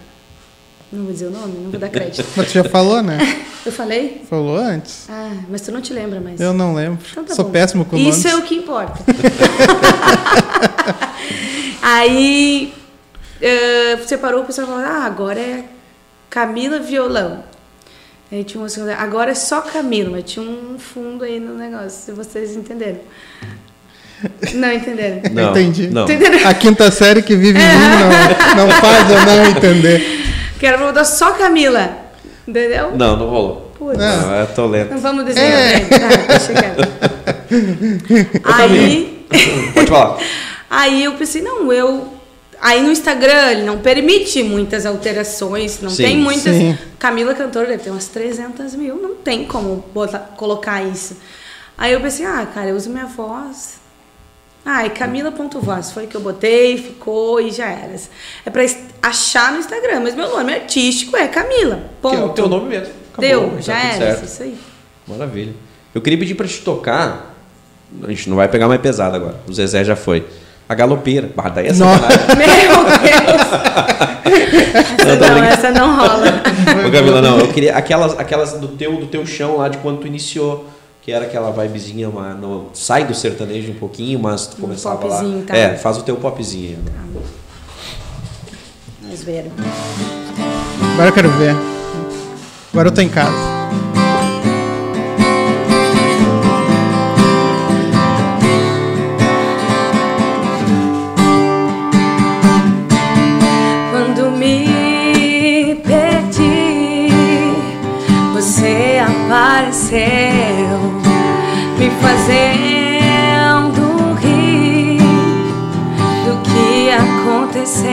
[0.91, 2.25] não vou dizer o nome, não vou dar crédito.
[2.35, 3.17] Mas tu já falou, né?
[3.65, 4.23] Eu falei?
[4.27, 5.05] Falou antes.
[5.07, 6.41] Ah, mas tu não te lembra mais.
[6.41, 6.97] Eu não lembro.
[7.11, 7.51] Então tá Sou bom.
[7.51, 8.25] péssimo com Isso nomes.
[8.25, 8.99] é o que importa.
[11.81, 12.73] Aí
[13.41, 15.65] eh, separou, o pessoal falou: ah, agora é
[16.29, 17.43] Camila violão.
[18.31, 21.89] Aí tinha uma segunda, agora é só Camila, mas tinha um fundo aí no negócio,
[21.89, 22.99] se vocês entenderam.
[24.53, 25.21] Não entenderam?
[25.31, 25.87] Não, Entendi.
[25.87, 26.03] Não.
[26.03, 26.47] Entenderam?
[26.47, 30.21] A quinta série que vive em mim não, não faz eu não entender.
[30.59, 31.97] Quero botar só Camila.
[32.47, 32.91] Entendeu?
[32.95, 33.71] Não, não rolou.
[33.77, 33.97] Putz.
[33.97, 34.91] Não, eu tô lento.
[34.91, 35.51] Não vamos desenhar.
[35.51, 35.79] É.
[35.79, 36.87] Tá, deixa quieto.
[38.45, 39.25] Aí.
[39.73, 40.17] Pode falar.
[40.69, 42.13] Aí eu pensei, não, eu.
[42.61, 46.55] Aí no Instagram ele não permite muitas alterações, não Sim, tem muitas.
[46.55, 46.77] sim.
[46.99, 51.17] Camila Cantora deve ter umas 300 mil, não tem como botar, colocar isso.
[51.75, 53.80] Aí eu pensei, ah, cara, eu uso minha voz.
[54.65, 57.95] Ah, e Camila.voz foi que eu botei, ficou e já era.
[58.45, 58.63] É pra
[59.01, 61.75] achar no Instagram, mas meu nome artístico é Camila.
[61.77, 62.15] Que Ponto.
[62.15, 62.93] é o teu nome mesmo.
[63.11, 64.25] Acabou, Deu, tá já era, certo.
[64.25, 64.57] isso aí.
[65.07, 65.53] Maravilha.
[65.93, 67.35] Eu queria pedir pra te tocar.
[68.03, 69.35] A gente não vai pegar mais pesado agora.
[69.47, 70.25] O Zezé já foi.
[70.69, 71.29] A galopeira.
[71.35, 72.07] Bah, daí é Nossa.
[72.37, 72.47] Meu
[73.01, 73.81] Deus!
[75.03, 75.45] Não, Essa não, brincando.
[75.45, 76.25] essa não rola.
[76.87, 77.39] Ô, Camila, não.
[77.39, 80.69] Eu queria aquelas, aquelas do, teu, do teu chão lá de quando tu iniciou.
[81.01, 85.17] Que era aquela vibezinha, uma, no, sai do sertanejo um pouquinho, mas tu começava lá.
[85.17, 85.57] popzinho, tá.
[85.57, 86.77] É, faz o teu popzinho.
[86.85, 87.23] aí.
[89.01, 89.51] Vamos ver.
[90.93, 91.55] Agora eu quero ver.
[92.71, 93.35] Agora eu tô em casa.
[103.91, 107.09] Quando me perdi,
[108.33, 110.90] você apareceu,
[112.01, 113.81] fazendo
[114.19, 114.97] rir
[116.25, 117.91] do que aconteceu.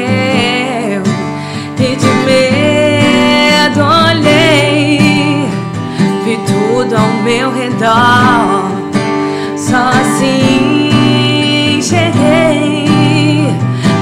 [1.79, 3.81] E de medo
[4.11, 5.49] olhei,
[6.25, 8.71] vi tudo ao meu redor.
[9.57, 12.89] Só assim cheguei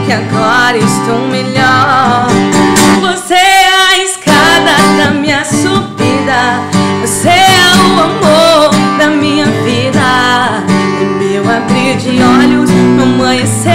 [0.07, 2.46] que agora estou melhor.
[12.07, 13.75] De olhos no amanhecer.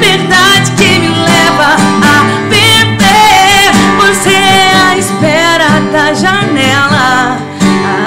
[0.00, 3.72] Verdade que me leva a viver.
[3.98, 7.36] Você é a espera da janela.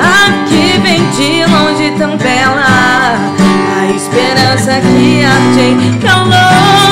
[0.02, 2.66] A que vem de longe tão bela.
[3.80, 6.83] A esperança que arde em calor.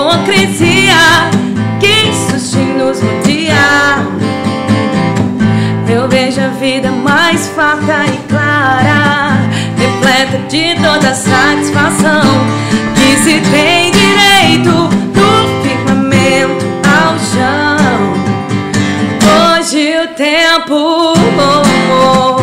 [0.00, 1.30] Hipocrisia
[1.78, 4.06] que insiste nos rodear.
[5.88, 9.36] Eu vejo a vida mais farta e clara,
[9.76, 12.22] repleta de toda satisfação
[12.94, 15.30] que se tem direito do
[15.62, 18.14] firmamento ao chão.
[19.58, 21.16] Hoje o tempo oh,
[21.92, 22.39] oh,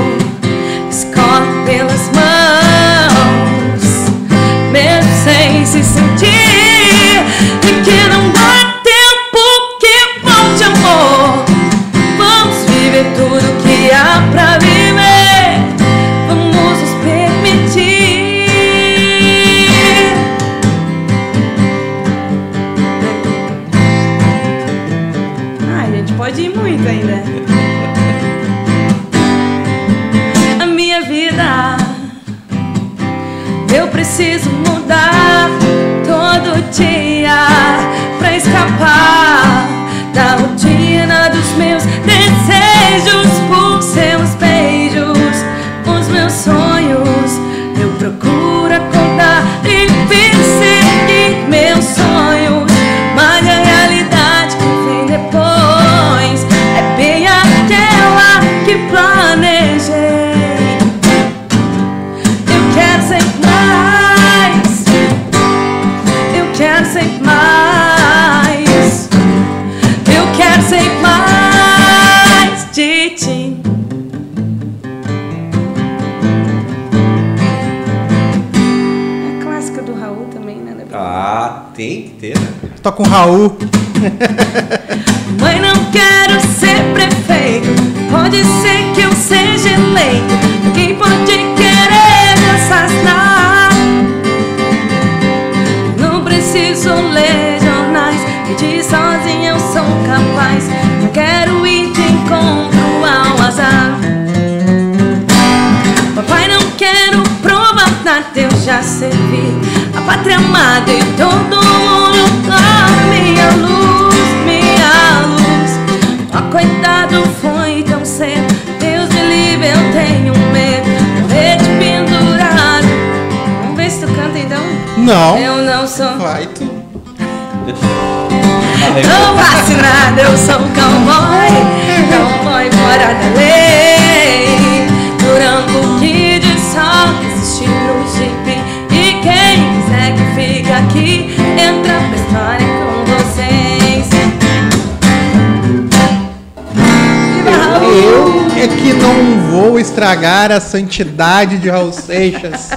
[150.13, 152.69] estragar a santidade de Raul Seixas.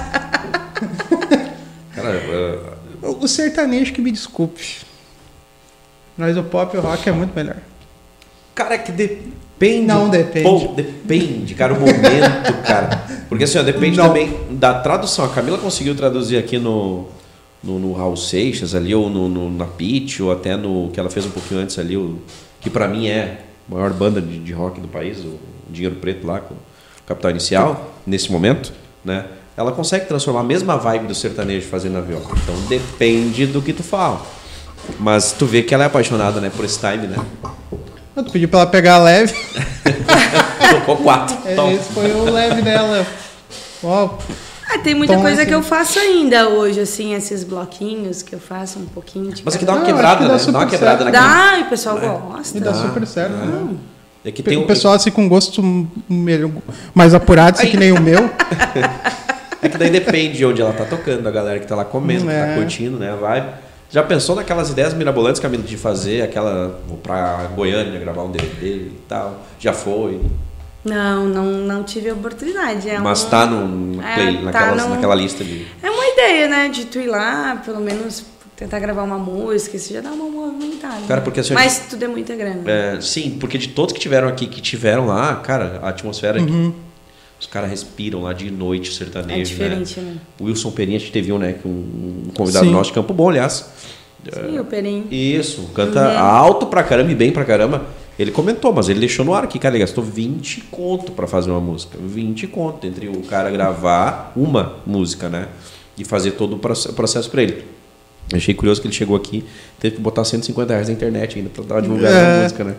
[1.95, 2.21] Cara,
[3.01, 4.79] O sertanejo que me desculpe.
[6.17, 7.55] Mas o pop e o rock é muito melhor.
[8.53, 9.85] cara, é que depende.
[9.85, 10.43] Não depende.
[10.43, 13.03] Pô, depende, cara, o momento, cara.
[13.29, 14.07] Porque assim, ó, depende Não.
[14.07, 15.23] também da tradução.
[15.25, 17.07] A Camila conseguiu traduzir aqui no,
[17.63, 21.09] no, no Raul Seixas ali, ou no, no- na Pitch, ou até no que ela
[21.09, 22.19] fez um pouquinho antes ali, o,
[22.59, 26.25] que pra mim é a maior banda de, de rock do país, o Dinheiro Preto
[26.27, 26.55] lá, com
[27.11, 28.71] Capital Inicial, nesse momento,
[29.03, 29.25] né?
[29.57, 32.25] Ela consegue transformar a mesma vibe do sertanejo fazendo na viola.
[32.43, 34.21] Então depende do que tu fala.
[34.99, 37.17] Mas tu vê que ela é apaixonada, né, por esse time, né?
[38.15, 39.33] Eu pedi pra ela pegar leve.
[40.71, 41.37] Tocou quatro.
[41.55, 41.71] Tom.
[41.71, 43.05] Esse foi o leve dela.
[43.83, 44.09] Ó,
[44.73, 45.49] Ah, tem muita Tom, coisa assim.
[45.49, 49.55] que eu faço ainda hoje, assim, esses bloquinhos que eu faço um pouquinho de Mas
[49.55, 50.43] aqui cada- dá uma quebrada, que dá né?
[50.51, 51.13] Dá uma quebrada certo.
[51.13, 51.51] naquele.
[51.51, 52.57] Dá, e o pessoal gosta.
[52.57, 53.33] e dá super certo.
[53.33, 53.77] Hum.
[54.23, 55.61] É que tem o um- pessoal assim com gosto
[56.09, 56.51] melhor-
[56.93, 58.29] mais apurado, assim que nem o meu.
[59.63, 62.25] É que daí depende de onde ela tá tocando, da galera que tá lá comendo,
[62.25, 62.47] que É.
[62.47, 63.15] tá curtindo, né?
[63.21, 63.47] Vai.
[63.91, 66.81] Já pensou naquelas ideias mirabolantes, Camila, de fazer aquela.
[66.87, 69.39] Vou pra Goiânia gravar um DVD e tal?
[69.59, 70.19] Já foi.
[70.83, 72.89] Não, não, não tive a oportunidade.
[72.89, 75.67] É mas um- tá no, na É, play, tá naquelas, no- naquela lista de.
[75.83, 76.67] É uma ideia, né?
[76.69, 78.23] De tu ir lá, pelo menos
[78.61, 81.01] tentar gravar uma música, isso já dá uma movimentada.
[81.07, 82.61] Cara, porque assim, Mas tudo é muita grana.
[82.69, 86.39] É, sim, porque de todos que tiveram aqui, que tiveram lá, cara, a atmosfera.
[86.39, 86.71] Uhum.
[87.39, 89.39] Os caras respiram lá de noite sertanejo.
[89.39, 90.17] É diferente, né?
[90.39, 91.53] O Wilson Perinha, a gente teve um, né?
[91.59, 92.71] que Um, convidado Sim.
[92.71, 93.67] nosso de Campo Bom, aliás.
[94.31, 95.07] Sim, o Perim.
[95.09, 96.19] Isso, canta Uhum.
[96.19, 97.83] alto pra caramba e bem pra caramba.
[98.19, 101.49] Ele comentou, mas ele deixou no ar aqui, cara, ele gastou 20 conto pra fazer
[101.49, 101.97] uma música.
[101.99, 105.47] 20 conto entre o cara gravar uma música, né?
[105.97, 107.63] E fazer todo o proce- processo pra ele.
[108.33, 109.43] Achei curioso que ele chegou aqui,
[109.79, 112.39] teve que botar 150 reais na internet ainda pra dar divulgar É.
[112.39, 112.75] a música, né?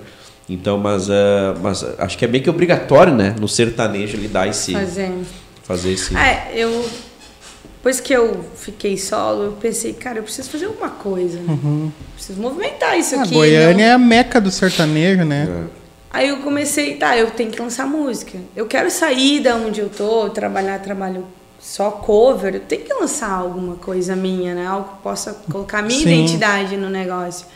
[0.48, 3.34] Então, mas, ah, mas acho que é meio que obrigatório, né?
[3.38, 4.72] No sertanejo ele dar esse.
[4.72, 5.26] Fazendo.
[5.62, 6.16] Fazer esse.
[6.16, 6.88] É, eu.
[7.76, 11.38] Depois que eu fiquei solo, eu pensei, cara, eu preciso fazer alguma coisa.
[11.40, 11.90] Né?
[12.14, 13.30] Preciso movimentar isso A aqui.
[13.34, 13.38] Uhum.
[13.40, 15.48] Goiânia não- é a meca do sertanejo, né?
[15.50, 15.82] É.
[16.12, 18.38] Aí eu comecei, tá, eu tenho que lançar música.
[18.54, 21.24] Eu quero sair da onde eu tô, trabalhar, trabalho
[21.62, 22.56] só cover.
[22.56, 24.66] Eu tenho que lançar alguma coisa minha, né?
[24.66, 26.12] Algo que possa colocar minha Sim.
[26.12, 27.46] identidade no negócio.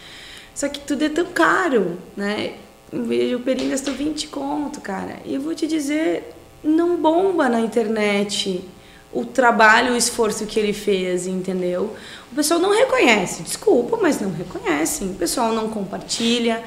[0.55, 2.55] Só que tudo é tão caro, né?
[2.91, 5.17] Eu vejo o Perim gastou 20 conto, cara.
[5.25, 6.33] E eu vou te dizer,
[6.63, 8.65] não bomba na internet
[9.13, 11.95] o trabalho, o esforço que ele fez, entendeu?
[12.31, 15.11] O pessoal não reconhece, desculpa, mas não reconhecem.
[15.11, 16.63] O pessoal não compartilha,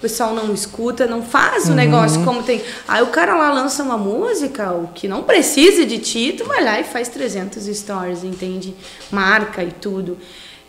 [0.00, 2.62] o pessoal não escuta, não faz o negócio como tem.
[2.88, 6.64] Aí o cara lá lança uma música, o que não precisa de ti, tu vai
[6.64, 8.74] lá e faz 300 stories, entende?
[9.10, 10.16] Marca e tudo.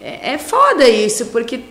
[0.02, 1.62] É, é foda isso, porque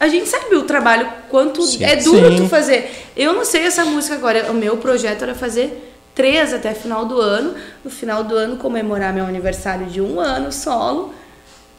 [0.00, 1.84] a gente sabe o trabalho, quanto Sim.
[1.84, 2.36] é duro Sim.
[2.38, 2.90] tu fazer.
[3.14, 7.20] Eu não sei essa música agora, o meu projeto era fazer três até final do
[7.20, 7.54] ano.
[7.84, 11.12] No final do ano, comemorar meu aniversário de um ano solo,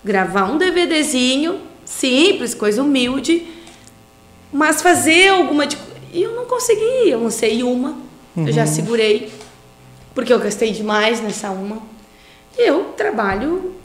[0.06, 3.58] gravar um DVDzinho, simples, coisa humilde,
[4.52, 5.78] mas fazer alguma de.
[6.12, 7.98] E eu não consegui, eu lancei uma,
[8.36, 9.32] eu já segurei,
[10.16, 11.78] porque eu gastei demais nessa uma.
[12.58, 13.76] E eu trabalho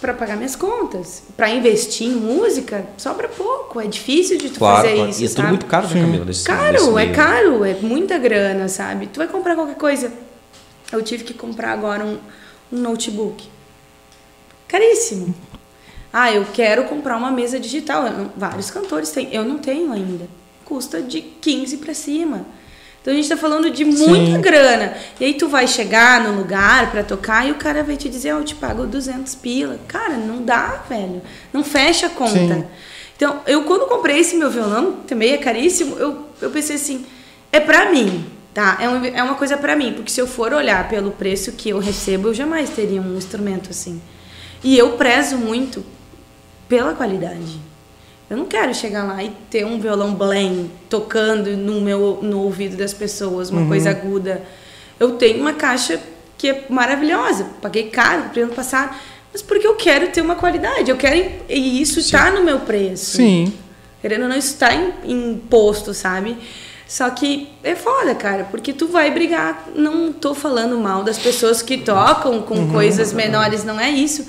[0.00, 1.24] para pagar minhas contas.
[1.36, 3.80] Para investir em música, sobra pouco.
[3.80, 5.10] É difícil de tu Claro, fazer claro.
[5.10, 5.22] isso.
[5.22, 5.48] e é tudo sabe?
[5.48, 6.24] muito caro, né, Camila?
[6.24, 9.06] Nesse, nesse Caro, é caro, é muita grana, sabe?
[9.08, 10.12] Tu vai comprar qualquer coisa.
[10.92, 12.18] Eu tive que comprar agora um,
[12.72, 13.48] um notebook.
[14.68, 15.34] Caríssimo.
[16.12, 18.04] Ah, eu quero comprar uma mesa digital.
[18.04, 19.28] Não- vários cantores têm.
[19.32, 20.26] Eu não tenho ainda.
[20.64, 22.46] Custa de 15 para cima.
[23.00, 24.96] Então a gente tá falando de muita grana.
[25.20, 28.34] E aí tu vai chegar no lugar para tocar e o cara vai te dizer,
[28.34, 29.78] oh, eu te pago 200 pila.
[29.86, 31.22] Cara, não dá, velho.
[31.52, 32.32] Não fecha a conta.
[32.32, 32.64] Sim.
[33.16, 37.06] Então, eu quando comprei esse meu violão, também é caríssimo, eu, eu pensei assim,
[37.50, 38.76] é pra mim, tá?
[38.78, 41.70] É, um, é uma coisa pra mim, porque se eu for olhar pelo preço que
[41.70, 44.02] eu recebo, eu jamais teria um instrumento assim.
[44.62, 45.82] E eu prezo muito
[46.68, 47.60] pela qualidade.
[48.28, 52.76] Eu não quero chegar lá e ter um violão blend tocando no meu no ouvido
[52.76, 53.68] das pessoas, uma uhum.
[53.68, 54.42] coisa aguda.
[54.98, 56.00] Eu tenho uma caixa
[56.36, 58.96] que é maravilhosa, paguei caro no ano passado
[59.36, 63.18] mas porque eu quero ter uma qualidade, eu quero e isso está no meu preço.
[63.18, 63.52] Sim.
[64.00, 66.38] Querendo ou não, está imposto, sabe?
[66.88, 69.68] Só que é foda, cara, porque tu vai brigar.
[69.74, 72.72] Não tô falando mal das pessoas que tocam com uhum.
[72.72, 74.26] coisas menores, não é isso.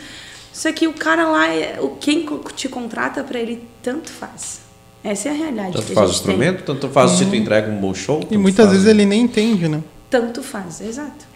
[0.57, 4.61] Só que o cara lá, é, o quem te contrata para ele, tanto faz.
[5.03, 5.73] Essa é a realidade.
[5.73, 6.65] Tanto faz o instrumento, tem.
[6.65, 7.17] tanto faz uhum.
[7.17, 8.25] se tu entrega um bom show.
[8.31, 8.71] E muitas faz...
[8.71, 9.83] vezes ele nem entende, né?
[10.09, 11.27] Tanto faz, exato.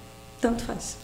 [0.41, 0.97] Tanto faz.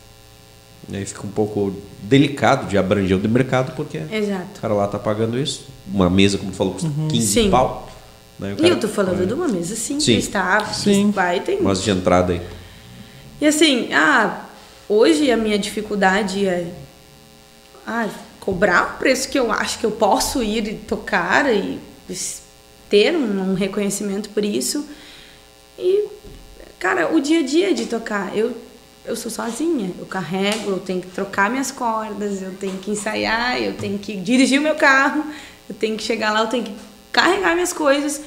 [0.89, 4.47] E aí fica um pouco delicado de abranger o mercado, porque Exato.
[4.57, 5.67] o cara lá tá pagando isso.
[5.85, 7.09] Uma mesa, como falou, custa uhum.
[7.09, 7.51] 15 Sim.
[7.51, 7.87] pau.
[8.39, 8.55] Né?
[8.57, 10.31] E eu tô falando de uma mesa simples, Sim.
[10.31, 10.65] tá?
[10.73, 11.11] Sim.
[11.11, 11.61] Vai, tem...
[11.61, 12.41] Mas de entrada aí.
[13.39, 14.45] E assim, ah,
[14.89, 16.65] hoje a minha dificuldade é
[17.87, 18.09] ah,
[18.41, 21.79] cobrar o preço que eu acho que eu posso ir e tocar e
[22.89, 24.85] ter um, um reconhecimento por isso.
[25.79, 26.05] E,
[26.77, 28.37] cara, o dia a dia de tocar.
[28.37, 28.53] Eu
[29.07, 33.57] eu sou sozinha, eu carrego, eu tenho que trocar minhas cordas, eu tenho que ensaiar,
[33.61, 35.23] eu tenho que dirigir o meu carro,
[35.69, 36.73] eu tenho que chegar lá, eu tenho que
[37.09, 38.21] carregar minhas coisas.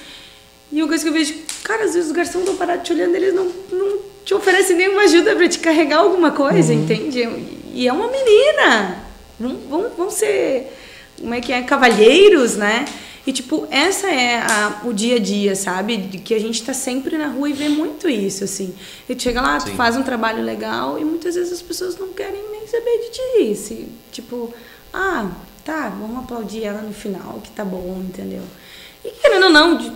[0.73, 3.15] E uma coisa que eu vejo, cara, às vezes os garçons estão parados te olhando,
[3.15, 6.83] eles não, não te oferecem nenhuma ajuda para te carregar alguma coisa, uhum.
[6.83, 7.29] entende?
[7.75, 9.10] E é uma menina.
[9.41, 10.71] Vão, vão, ser,
[11.19, 12.85] como é que é, cavalheiros, né?
[13.27, 15.97] E, tipo, essa é a, o dia a dia, sabe?
[15.97, 18.75] De que a gente tá sempre na rua e vê muito isso, assim.
[19.09, 22.09] E tu chega lá, tu faz um trabalho legal e muitas vezes as pessoas não
[22.09, 23.57] querem nem saber de ti.
[23.57, 24.53] Se, tipo,
[24.93, 25.31] ah,
[25.65, 28.43] tá, vamos aplaudir ela no final, que tá bom, entendeu?
[29.05, 29.93] E querendo ou não, de,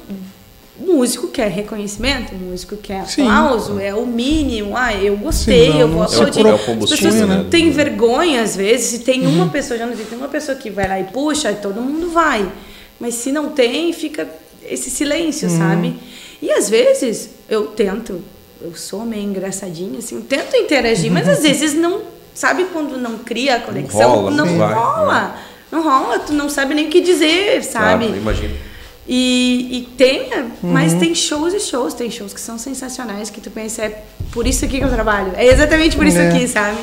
[0.79, 3.83] músico quer reconhecimento, músico quer aplauso, Sim.
[3.83, 4.77] é o mínimo.
[4.77, 6.41] Ah, eu gostei, Sim, não, eu vou aplaudir.
[6.41, 7.47] É o, é As pessoas né?
[7.51, 9.35] têm vergonha às vezes, se tem uhum.
[9.35, 12.51] uma pessoa, já não tem uma pessoa que vai lá e puxa, todo mundo vai.
[12.99, 14.29] Mas se não tem, fica
[14.65, 15.59] esse silêncio, uhum.
[15.59, 15.97] sabe?
[16.43, 18.21] E às vezes eu tento,
[18.61, 22.03] eu sou meio engraçadinha, assim, tento interagir, mas às vezes não,
[22.35, 24.31] sabe quando não cria a conexão?
[24.31, 25.37] Não rola, não, rola.
[25.71, 28.07] Não rola, tu não sabe nem o que dizer, sabe?
[28.07, 28.74] Claro, imagino.
[29.07, 30.31] E, e tem,
[30.63, 30.99] mas uhum.
[30.99, 34.03] tem shows e shows, tem shows que são sensacionais, que tu pensa, é
[34.33, 35.33] por isso aqui que eu trabalho.
[35.37, 36.29] É exatamente por isso é.
[36.29, 36.79] aqui, sabe?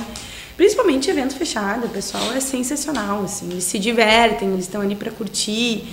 [0.55, 5.09] Principalmente evento fechado, o pessoal é sensacional, assim, eles se divertem, eles estão ali para
[5.09, 5.85] curtir,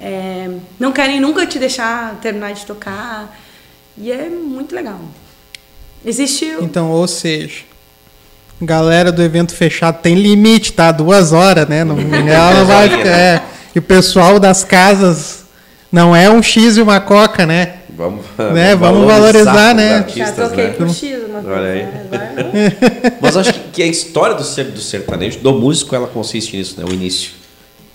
[0.00, 0.48] é,
[0.80, 3.38] não querem nunca te deixar terminar de tocar,
[3.98, 5.00] e é muito legal.
[6.02, 6.46] Existe.
[6.62, 7.60] Então, ou seja,
[8.60, 10.90] galera do evento fechado tem limite, tá?
[10.90, 11.84] Duas horas, né?
[11.84, 13.02] Não, ela não vai.
[13.02, 13.42] É,
[13.74, 15.43] e o pessoal das casas
[15.94, 17.76] não é um X e uma coca, né?
[17.90, 18.74] Vamos, né?
[18.74, 19.94] vamos valorizar, valorizar né?
[19.94, 20.72] Artistas, Já toquei né?
[20.72, 21.56] por X uma coisa.
[21.56, 21.82] Olha aí.
[21.84, 22.72] Né?
[23.22, 26.84] Mas acho que a história do, do sertanejo, do músico, ela consiste nisso, né?
[26.84, 27.30] O início.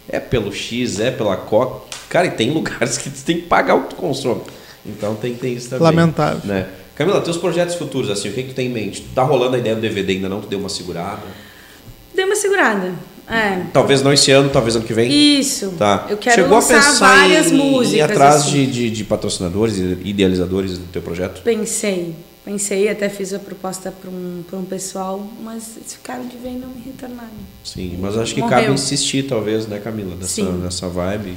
[0.08, 1.90] É pelo X, é pela Coca.
[2.08, 4.42] Cara, e tem lugares que tu tem que pagar o que tu consome.
[4.86, 5.84] Então tem, tem isso também.
[5.84, 6.40] Lamentável.
[6.46, 6.68] Né?
[6.96, 9.02] Camila, teus projetos futuros, assim, o que, que tu tem em mente?
[9.14, 10.40] Tá rolando a ideia do DVD ainda não?
[10.40, 11.24] Tu deu uma segurada?
[12.16, 12.94] Deu uma segurada.
[13.30, 13.64] É.
[13.72, 15.40] Talvez não esse ano, talvez ano que vem.
[15.40, 15.76] Isso.
[15.78, 16.08] Tá.
[16.10, 17.94] Eu quero Chegou lançar a pensar várias em, músicas.
[17.94, 18.52] Em atrás assim.
[18.52, 21.42] de, de, de, patrocinadores e idealizadores do teu projeto?
[21.44, 22.16] Pensei.
[22.44, 26.56] Pensei, até fiz a proposta para um, um pessoal, mas eles ficaram de ver e
[26.56, 27.30] não me retornaram.
[27.64, 28.62] Sim, mas acho que Morreu.
[28.62, 31.36] cabe insistir, talvez, né, Camila, nessa, nessa vibe.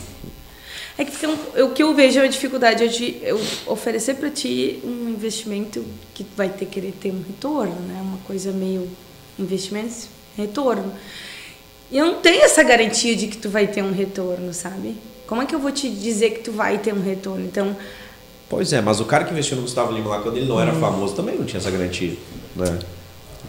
[0.97, 1.27] É que
[1.61, 5.85] o que eu vejo é a dificuldade de eu oferecer para ti um investimento
[6.15, 8.01] que vai ter que ter um retorno, né?
[8.01, 8.89] Uma coisa meio
[9.39, 10.93] investimentos, retorno.
[11.93, 14.97] E eu não tenho essa garantia de que tu vai ter um retorno, sabe?
[15.27, 17.45] Como é que eu vou te dizer que tu vai ter um retorno?
[17.45, 17.77] Então.
[18.49, 20.73] Pois é, mas o cara que investiu no Gustavo Lima lá quando ele não era
[20.73, 20.81] hum.
[20.81, 22.15] famoso também não tinha essa garantia,
[22.57, 22.79] né?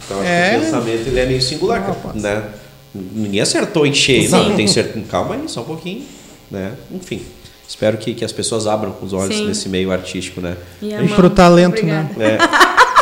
[0.04, 0.50] Então acho é.
[0.50, 2.50] que o pensamento ele é meio singular, não, né?
[2.94, 4.24] Ninguém acertou em cheio.
[4.24, 4.30] Sim.
[4.30, 5.00] Não, tem certo.
[5.08, 6.04] Calma aí, só um pouquinho,
[6.50, 6.74] né?
[6.92, 7.22] Enfim.
[7.66, 9.48] Espero que, que as pessoas abram os olhos Sim.
[9.48, 10.54] nesse meio artístico, né?
[10.82, 12.10] E, e pro talento, né?
[12.20, 12.38] É.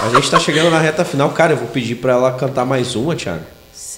[0.05, 1.31] A gente está chegando na reta final.
[1.31, 3.45] Cara, eu vou pedir para ela cantar mais uma, Thiago.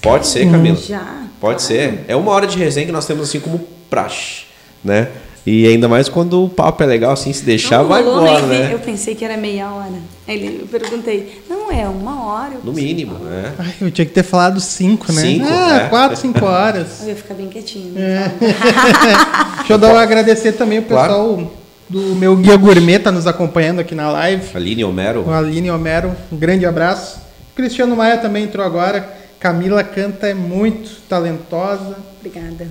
[0.01, 0.77] Pode ser, Camila.
[0.77, 1.25] Já.
[1.41, 2.05] Pode ser.
[2.09, 3.59] É uma hora de resenha que nós temos assim como
[3.89, 4.45] praxe,
[4.83, 5.09] né?
[5.47, 8.71] E ainda mais quando o papo é legal, assim, se deixar, não, vai embora, né?
[8.73, 9.93] Eu pensei que era meia hora.
[10.27, 12.55] Ele, eu perguntei, não, é uma hora.
[12.65, 13.53] No mínimo, né?
[13.59, 15.21] Ai, eu tinha que ter falado cinco, né?
[15.21, 15.89] Cinco, ah, é.
[15.89, 17.01] quatro, cinco horas.
[17.05, 17.93] Eu ia ficar bem quietinho.
[17.99, 18.33] É.
[19.59, 21.51] Deixa eu dar um agradecer também o pessoal claro.
[21.91, 24.45] do meu guia gourmet tá nos acompanhando aqui na live.
[24.55, 25.25] Aline Homero.
[25.27, 27.19] O Aline Homero, um grande abraço.
[27.55, 29.24] Cristiano Maia também entrou agora.
[29.49, 31.97] Camila canta é muito talentosa.
[32.19, 32.67] Obrigada.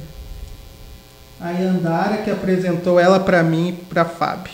[1.39, 4.51] A Yandara que apresentou ela para mim e para Fábio.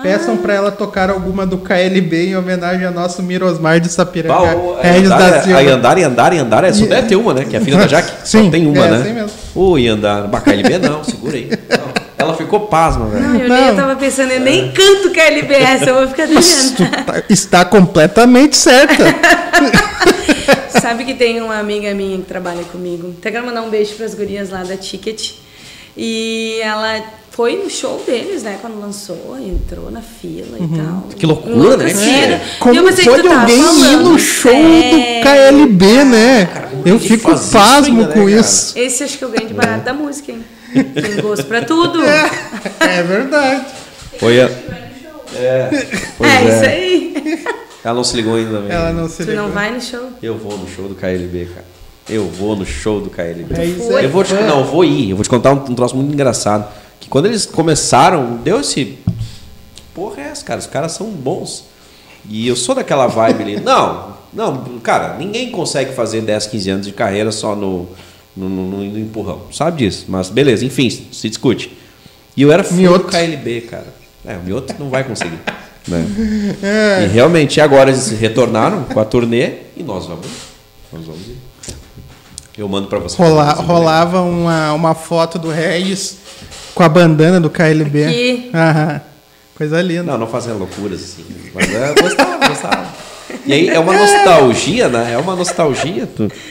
[0.00, 4.32] Peçam para ela tocar alguma do KLB em homenagem ao nosso Mirosmar de Sapiranga.
[4.46, 5.58] Bah, o- a Regis Yandara- da Silva.
[5.58, 7.44] A Yandara, Yandara, Yandara, só E- deve ter uma, né?
[7.44, 8.12] Que é a filha da Jaque.
[8.28, 8.96] Sim, Só tem uma, é né?
[8.98, 9.30] assim mesmo.
[9.56, 10.28] Ô, Yandara.
[10.28, 11.50] Bacalhau não, segura aí.
[11.50, 12.00] Não.
[12.16, 13.24] Ela ficou pasma, velho.
[13.28, 13.56] Não, eu Não.
[13.66, 17.04] nem tava pensando, eu nem canto KLBS, eu vou ficar Tu devendo.
[17.06, 19.02] tá- está completamente certa.
[20.70, 23.14] Sabe que tem uma amiga minha que trabalha comigo.
[23.18, 25.32] Até quero mandar um beijo pras gurias lá da Ticket.
[25.96, 28.58] E ela foi no show deles, né?
[28.60, 31.08] Quando lançou, entrou na fila e tal.
[31.16, 32.34] Que loucura, né, cara?
[32.34, 32.40] É.
[32.58, 35.22] Como pode alguém ir no show sério.
[35.54, 36.46] do KLB, né?
[36.70, 38.40] como Eu fico isso pasmo ainda, né, com cara?
[38.40, 38.78] isso.
[38.78, 40.44] Esse acho que é o grande barato da música, hein?
[40.72, 42.02] Tem gosto pra tudo.
[42.04, 43.66] É verdade.
[44.18, 44.50] Foi a...
[45.34, 45.70] É,
[46.18, 46.48] pois é, é.
[46.48, 47.44] isso aí.
[47.82, 48.70] Ela não se ligou ainda também.
[48.72, 49.50] Ela não se Tu não ligou.
[49.52, 50.10] vai no show?
[50.22, 51.64] Eu vou no show do KLB, cara.
[52.08, 53.54] Eu vou no show do KLB.
[53.58, 54.04] É isso aí.
[54.04, 55.10] Eu vou te, não, eu vou ir.
[55.10, 56.66] Eu vou te contar um, um troço muito engraçado.
[56.98, 58.98] Que quando eles começaram, deu esse.
[59.76, 60.58] Que porra é essa, cara?
[60.60, 61.64] Os caras são bons.
[62.28, 63.60] E eu sou daquela vibe ali.
[63.60, 67.88] Não, não, cara, ninguém consegue fazer 10, 15 anos de carreira só no,
[68.36, 69.42] no, no- no empurrão.
[69.52, 70.04] Sabe disso?
[70.08, 71.76] Mas beleza, enfim, se discute.
[72.36, 73.04] E eu era fã do.
[73.04, 73.86] KLB, cara.
[74.26, 75.38] É, o Mioto não vai conseguir.
[75.88, 76.04] né?
[77.04, 80.26] E realmente agora eles retornaram com a turnê e nós vamos.
[80.92, 81.36] Nós vamos ir.
[82.58, 83.18] Eu mando pra vocês.
[83.18, 86.16] Rola- rolava uma, uma foto do Regis
[86.74, 88.04] com a bandana do KLB.
[88.04, 88.50] Aqui.
[88.54, 89.00] Aham.
[89.56, 90.02] Coisa linda.
[90.04, 91.24] Não, não fazendo loucuras assim.
[91.54, 92.86] Mas é, gostava, gostava.
[93.46, 95.12] E aí é uma nostalgia, né?
[95.12, 96.08] É uma nostalgia.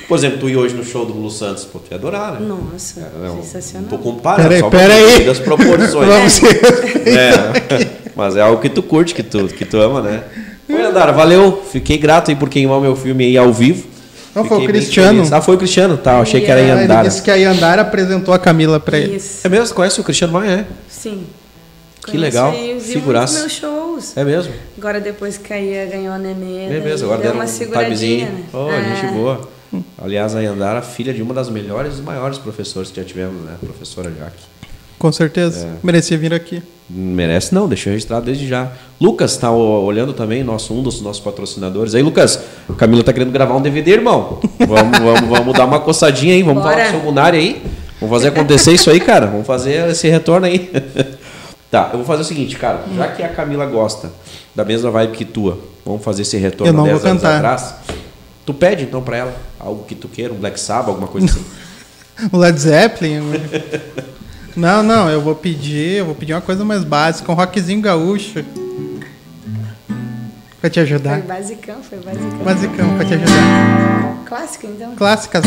[0.08, 2.48] Por exemplo, tu ir hoje no show do Lulu Santos, pô, tu ia adorar, né?
[2.48, 3.90] Nossa, É, um- sensacional.
[3.90, 5.26] Tô comparando Peraí, só peraí.
[5.26, 5.92] das proporções.
[6.08, 6.62] Vamos ser.
[7.08, 10.24] É, mas é algo que tu curte, que tu, que tu ama, né?
[10.70, 11.64] Oi, Andara, valeu.
[11.72, 13.88] Fiquei grato aí por queimar o meu filme aí ao vivo.
[14.36, 15.28] Não, foi o Cristiano.
[15.32, 16.14] Ah, foi o Cristiano, tá.
[16.18, 17.08] eu Achei que era Ah, Ah, Ele Yandara.
[17.08, 19.16] disse que a Yandara apresentou a Camila pra ele.
[19.16, 19.46] Isso.
[19.46, 19.74] É mesmo?
[19.76, 20.52] Conhece o Cristiano Maia?
[20.52, 20.66] É.
[20.88, 21.24] Sim.
[22.06, 22.54] Que Conheço legal.
[22.80, 23.40] Figuraça.
[23.40, 24.16] meus shows.
[24.16, 24.54] É mesmo?
[24.78, 27.96] Agora depois que a Ia ganhou a nenê, É mesmo, agora deu uma um seguradinha,
[27.98, 28.32] timezinho.
[28.32, 28.44] né?
[28.54, 28.96] Oh, É.
[28.96, 29.50] gente boa.
[30.02, 33.54] Aliás, a Yandara, filha de uma das melhores e maiores professores que já tivemos, né?
[33.60, 34.44] Professora Jaque.
[35.00, 35.66] Com certeza.
[35.66, 35.70] É.
[35.82, 36.62] Merecia vir aqui.
[36.90, 38.72] Merece não, deixa eu registrar desde já.
[39.00, 41.96] Lucas tá ó, olhando também, nosso, um dos nossos patrocinadores.
[41.96, 44.40] Aí, Lucas, a Camila tá querendo gravar um DVD, irmão.
[44.60, 46.76] Vamos, vamos, vamos dar uma coçadinha aí, vamos Bora.
[46.76, 47.64] falar com o seu Munari aí.
[48.02, 49.28] Vamos fazer acontecer isso aí, cara.
[49.28, 50.72] Vamos fazer esse retorno aí.
[51.70, 52.84] tá, eu vou fazer o seguinte, cara.
[52.96, 54.12] Já que a Camila gosta
[54.56, 57.38] da mesma vibe que tua, vamos fazer esse retorno Eu não 10 vou anos cantar.
[57.38, 57.76] atrás.
[58.46, 61.46] Tu pede então pra ela algo que tu queira, um Black Sabbath, alguma coisa assim.
[62.32, 63.22] O Led Zeppelin.
[64.56, 68.44] Não, não, eu vou pedir, eu vou pedir uma coisa mais básica, um rockzinho gaúcho.
[70.60, 71.22] Pra te Foi ajudar.
[71.22, 72.38] basicão, foi basicão.
[72.44, 74.24] Basicão, pra te ajudar.
[74.26, 74.94] Clássico, então.
[74.96, 75.44] Clássicas.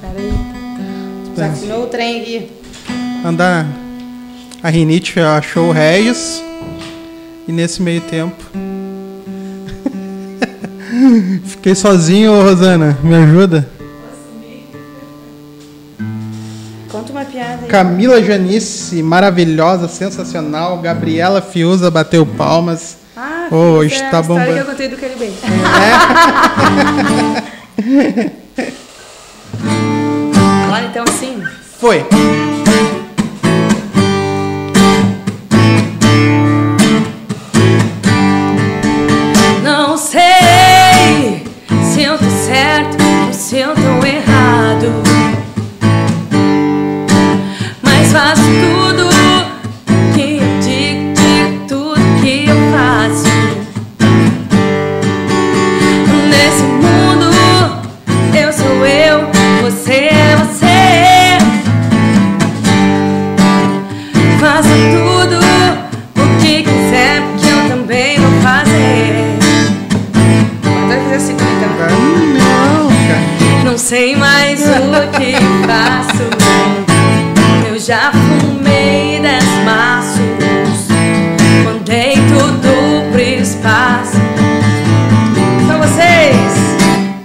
[0.00, 0.32] Peraí.
[1.34, 2.50] Desafinou o trem aqui.
[3.24, 3.66] Andar.
[4.62, 6.42] A Rinite achou o Regis.
[7.48, 8.36] E nesse meio tempo.
[11.46, 12.98] Fiquei sozinho, Rosana.
[13.02, 13.66] Me ajuda.
[17.68, 20.78] Camila Janice, maravilhosa, sensacional.
[20.78, 22.98] Gabriela Fiuza bateu palmas.
[23.16, 24.52] Ah, Ô, hoje está é bombando.
[24.52, 25.32] que eu contei do KLB.
[30.72, 31.42] Olha, então assim.
[31.78, 32.04] Foi.
[39.62, 41.44] Não sei
[41.92, 42.96] se eu tô certo
[43.26, 43.81] ou se eu tô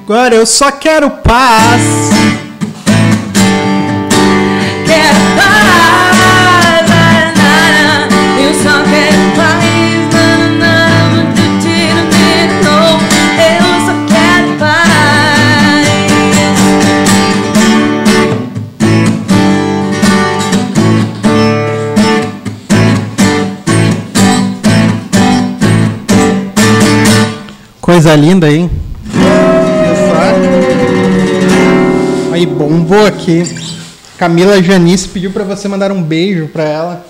[0.10, 1.82] Agora eu só quero paz.
[4.86, 6.88] Quero paz.
[6.88, 8.41] Na, na, na.
[8.41, 9.66] Eu só quero paz.
[11.62, 11.99] Tiro,
[13.43, 15.88] Eu só quero paz.
[27.82, 28.87] Coisa linda, hein?
[32.38, 33.42] Aí, bombou aqui.
[34.16, 37.08] Camila Janice pediu para você mandar um beijo para ela.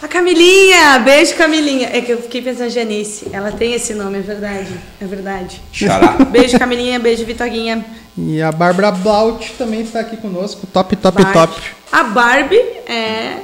[0.00, 1.00] A Camilinha!
[1.00, 1.88] Beijo, Camilinha.
[1.92, 3.26] É que eu fiquei pensando Janice.
[3.32, 4.72] Ela tem esse nome, é verdade.
[5.00, 5.60] É verdade.
[5.72, 6.12] Xará.
[6.30, 7.00] Beijo, Camilinha.
[7.00, 7.84] Beijo, Vitoguinha.
[8.16, 10.64] E a Bárbara Blaut também está aqui conosco.
[10.72, 11.32] Top, top, Barbie.
[11.32, 11.62] top.
[11.90, 13.38] A Barbie é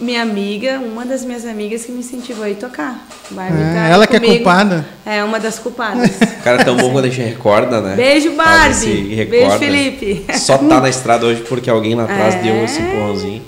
[0.00, 3.06] minha amiga, uma das minhas amigas que me incentivou a ir tocar.
[3.30, 4.36] Barbie É, tá ela que é comigo.
[4.36, 4.86] culpada.
[5.04, 6.10] É, uma das culpadas.
[6.10, 7.96] O cara é tão bom quando a gente recorda, né?
[7.96, 9.26] Beijo, Barbie.
[9.28, 9.58] Beijo.
[9.58, 10.24] Felipe.
[10.38, 12.42] Só tá na estrada hoje porque alguém lá atrás É.
[12.42, 13.42] deu esse empurrãozinho.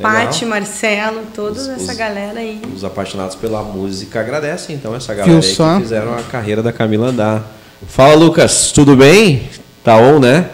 [0.00, 2.60] Pati, Marcelo, toda Os- essa os- galera aí.
[2.74, 5.76] Os apaixonados pela música agradecem então essa galera aí só?
[5.76, 7.42] que fizeram a carreira da Camila andar.
[7.86, 9.48] Fala Lucas, tudo bem?
[9.84, 10.46] Tá on, né?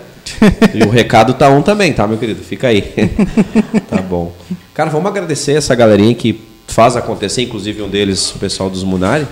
[0.74, 2.42] E o recado tá on também, tá, meu querido?
[2.42, 2.82] Fica aí.
[3.88, 4.34] tá bom.
[4.74, 9.26] Cara, vamos agradecer essa galerinha que faz acontecer, inclusive um deles, o pessoal dos Munari.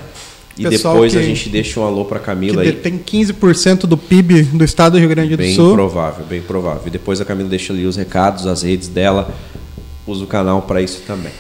[0.57, 2.71] E Pessoal depois a que- gente deixa um alô Que Camila aí.
[2.71, 5.73] detém 15% do PIB do estado do Rio Grande do Bem Sul.
[5.75, 6.83] provável, bem provável.
[6.87, 9.35] E depois a Camila deixa ali os recados, as redes dela.
[10.07, 11.33] Usa o canal para isso também.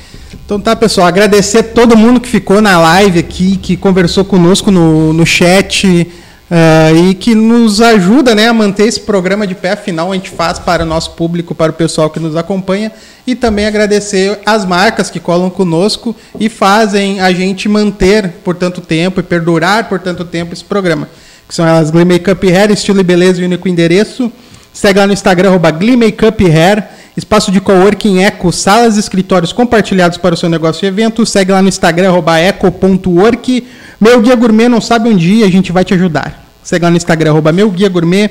[0.44, 5.12] Então tá, pessoal, agradecer todo mundo que ficou na live aqui, que conversou conosco no,
[5.12, 6.06] no chat
[6.50, 9.72] eh, e que nos ajuda né, a manter esse programa de pé.
[9.72, 12.92] Afinal, a gente faz para o nosso público, para o pessoal que nos acompanha.
[13.26, 18.80] E também agradecer as marcas que colam conosco e fazem a gente manter por tanto
[18.80, 21.08] tempo e perdurar por tanto tempo esse programa.
[21.48, 24.30] Que são elas Glee Makeup Hair, estilo e beleza e único endereço.
[24.72, 26.84] Segue lá no Instagram, arroba Glee Makeup Hair.
[27.16, 31.24] Espaço de coworking Eco, salas e escritórios compartilhados para o seu negócio e evento.
[31.24, 33.66] Segue lá no Instagram, eco.work.
[34.00, 36.44] Meu Guia Gourmet não sabe um dia, a gente vai te ajudar.
[36.62, 38.30] Segue lá no Instagram, arroba Meu Guia Gourmet.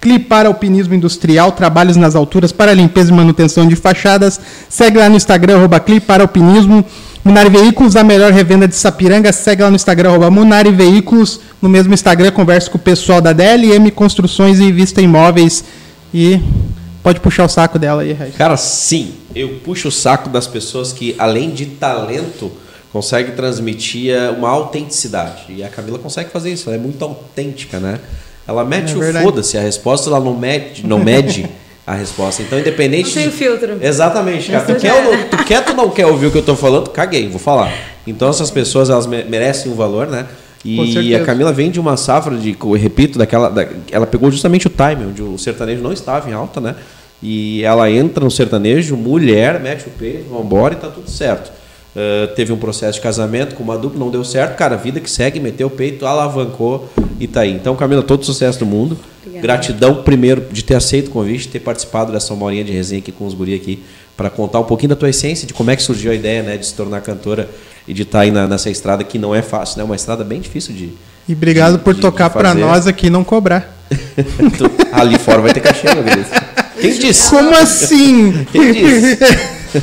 [0.00, 4.40] Clipar Alpinismo Industrial, trabalhos nas alturas para limpeza e manutenção de fachadas.
[4.68, 6.84] Segue lá no Instagram, arroba Clipar Alpinismo.
[7.24, 9.32] Munari Veículos, a melhor revenda de Sapiranga.
[9.32, 11.40] Segue lá no Instagram, arroba Munari Veículos.
[11.62, 15.64] No mesmo Instagram, converse com o pessoal da DLM Construções e Vista Imóveis.
[16.12, 16.38] E
[17.04, 18.34] pode puxar o saco dela aí, Regis.
[18.36, 22.50] Cara, sim, eu puxo o saco das pessoas que, além de talento,
[22.92, 25.44] conseguem transmitir uma autenticidade.
[25.50, 28.00] E a Camila consegue fazer isso, ela é muito autêntica, né?
[28.46, 31.48] Ela mete É o foda-se, a resposta ela não mede, não mede
[31.86, 32.42] a resposta.
[32.42, 33.08] Então, independente.
[33.08, 33.78] Não tem de- filtro.
[33.80, 34.64] Exatamente, cara.
[34.64, 35.02] Tu quer, é.
[35.02, 36.90] não, tu quer, tu não quer ouvir o que eu tô falando?
[36.90, 37.70] Caguei, vou falar.
[38.06, 40.26] Então, essas pessoas, elas me- merecem um valor, né?
[40.64, 43.48] E a Camila vem de uma safra de, eu repito, daquela.
[43.50, 46.74] da- ela pegou justamente o time, onde o sertanejo não estava em alta, né?
[47.22, 51.50] E ela entra no sertanejo, mulher, mete o peito, vambora e tá tudo certo.
[51.96, 55.08] Ah, teve um processo de casamento com uma dupla, não deu certo, cara, vida que
[55.10, 56.88] segue, meteu o peito, alavancou
[57.20, 57.52] e tá aí.
[57.52, 58.98] Então, Camila, todo o sucesso do mundo.
[59.20, 59.42] Obrigada.
[59.42, 63.12] Gratidão, primeiro, de ter aceito o convite, ter participado dessa uma horinha de resenha aqui
[63.12, 63.82] com os guri aqui,
[64.16, 66.56] para contar um pouquinho da tua essência, de como é que surgiu a ideia, né,
[66.56, 67.48] de se tornar cantora
[67.86, 69.84] e de estar aí na- nessa estrada que não é fácil, né?
[69.84, 70.92] Uma estrada bem difícil de.
[71.28, 73.74] E obrigado de- por de- tocar para nós aqui e não cobrar.
[74.58, 76.26] Tu- Ali fora vai ter cachê, meu querido.
[76.80, 77.30] Quem disse?
[77.30, 78.44] Como assim?
[78.52, 79.18] Quem disse?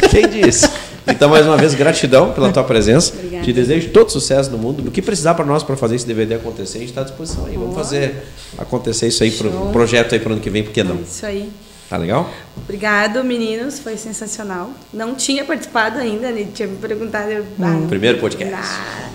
[0.10, 0.70] Quem disse?
[1.08, 3.14] Então, mais uma vez, gratidão pela tua presença.
[3.16, 3.44] Obrigada.
[3.44, 4.88] Te desejo todo sucesso no mundo.
[4.88, 7.46] O que precisar para nós para fazer esse DVD acontecer, a gente está à disposição
[7.48, 7.56] aí.
[7.58, 8.24] Vamos fazer
[8.58, 10.98] acontecer isso aí, pro, um projeto aí para o ano que vem, por que não?
[11.02, 11.50] Isso aí.
[11.92, 12.30] Tá legal?
[12.56, 13.78] Obrigado, meninos.
[13.80, 14.70] Foi sensacional.
[14.94, 16.48] Não tinha participado ainda, né?
[16.54, 17.30] Tinha me perguntado.
[17.30, 18.56] ah, não- Primeiro podcast.
[18.56, 19.10] Ah,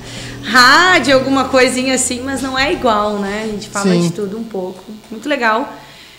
[0.44, 3.44] rádio, alguma coisinha assim, mas não é igual, né?
[3.44, 4.02] A gente fala Sim.
[4.02, 4.84] de tudo um pouco.
[5.10, 5.72] Muito legal.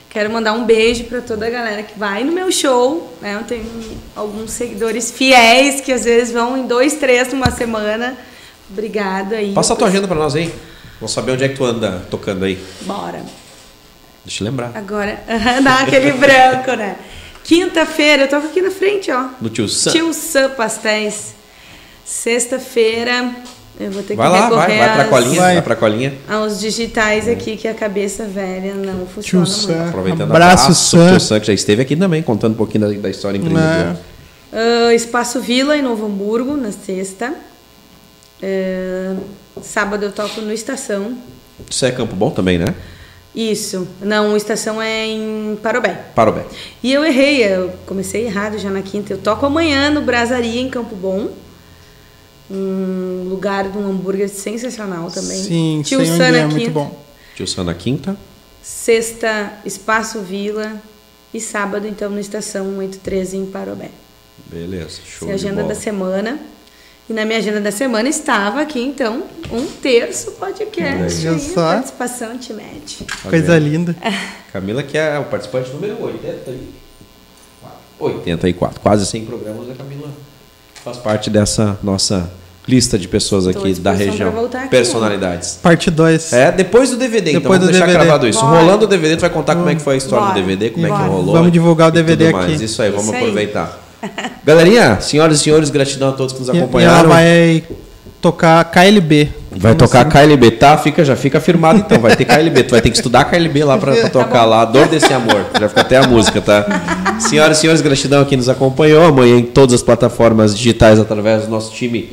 [0.10, 3.16] Quero mandar um beijo para toda a galera que vai no meu show.
[3.22, 3.36] Né?
[3.36, 3.64] Eu tenho
[4.16, 8.18] alguns seguidores fiéis que às vezes vão em dois, três numa semana.
[8.68, 9.54] Obrigada aí.
[9.54, 10.52] Passa a tua agenda para nós aí.
[11.00, 12.58] Vamos saber onde é que tu anda tocando aí.
[12.82, 13.22] Bora.
[14.28, 14.72] Deixa eu lembrar.
[14.76, 15.20] Agora,
[15.64, 16.98] dá aquele branco, né?
[17.44, 19.30] Quinta-feira, eu toco aqui na frente, ó.
[19.40, 19.92] No Tio Sam.
[19.92, 21.34] Tio Sam Pastéis.
[22.04, 23.32] Sexta-feira,
[23.80, 25.54] eu vou ter Vai que lá, vai, recorrer vai pra às- colinha, Vai.
[25.54, 26.14] vai pra colinha.
[26.28, 29.68] aos digitais aqui, que a cabeça velha não Tio funciona Sam.
[29.74, 29.88] muito.
[29.90, 31.10] Aproveitando Abraço, abraço Sam.
[31.12, 33.98] Tio Sam, que já esteve aqui também, contando um pouquinho da, da história empreendedora.
[34.52, 37.34] Ah, Espaço Vila, em Novo Hamburgo, na sexta.
[38.44, 39.16] Ah,
[39.62, 41.18] sábado eu toco no Estação.
[41.70, 42.74] Isso é Campo Bom também, né?
[43.36, 43.88] Isso.
[44.02, 46.06] Não, Estação é em Parobé.
[46.16, 46.46] Parobé.
[46.82, 49.14] E eu errei, eu comecei errado já na quinta.
[49.14, 51.30] Eu toco amanhã no Brasaria, em Campo Bom.
[52.50, 55.38] Um lugar de um hambúrguer sensacional também.
[55.44, 56.72] Sim, Tio sei onde Sam na é muito quinta.
[56.72, 57.06] bom.
[57.36, 58.18] Tio Sam na quinta.
[58.64, 60.82] Sexta, Espaço Vila.
[61.34, 63.92] E sábado, então, no Estação 183 em Parobé.
[64.46, 65.74] Beleza, show Essa é a de agenda bola.
[65.74, 66.40] da semana.
[67.10, 71.26] E na minha agenda da semana estava aqui, então, um terço podcast.
[71.28, 71.74] Olha aí, só.
[71.74, 73.06] participação Timete.
[73.30, 73.96] Coisa linda.
[74.52, 76.68] Camila, que é o participante número 84.
[78.00, 80.10] 84, quase 100 programas, a Camila
[80.84, 82.30] faz parte dessa nossa
[82.68, 84.30] lista de pessoas aqui da região.
[84.46, 85.60] aqui, Personalidades.
[85.64, 86.34] Parte 2.
[86.34, 88.04] É, depois do DVD, então Depois vamos do deixar DVD.
[88.06, 88.42] gravado isso.
[88.42, 88.60] Bora.
[88.60, 90.40] Rolando o DVD, tu vai contar como é que foi a história Bora.
[90.42, 91.04] do DVD, como é Bora.
[91.04, 91.34] que rolou.
[91.34, 92.64] Vamos divulgar o DVD aqui.
[92.64, 93.22] Isso aí, vamos Isso aí.
[93.22, 93.87] aproveitar.
[94.46, 97.10] Galerinha, senhoras e senhores, gratidão a todos que nos E, e ela acompanharam.
[97.10, 97.64] vai
[98.22, 99.30] tocar KLB.
[99.52, 100.78] Vai tocar KLB, tá?
[100.78, 102.00] Fica, já fica firmado então.
[102.00, 102.64] Vai ter KLB.
[102.64, 104.66] Tu vai ter que estudar KLB lá pra, pra tocar lá.
[104.66, 105.46] Dor desse amor.
[105.60, 107.18] Já fica até a música, tá?
[107.20, 109.04] Senhoras e senhores, gratidão a quem nos acompanhou.
[109.06, 112.12] Amanhã em todas as plataformas digitais através do nosso time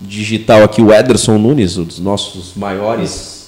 [0.00, 3.39] digital aqui, o Ederson Nunes, um dos nossos maiores.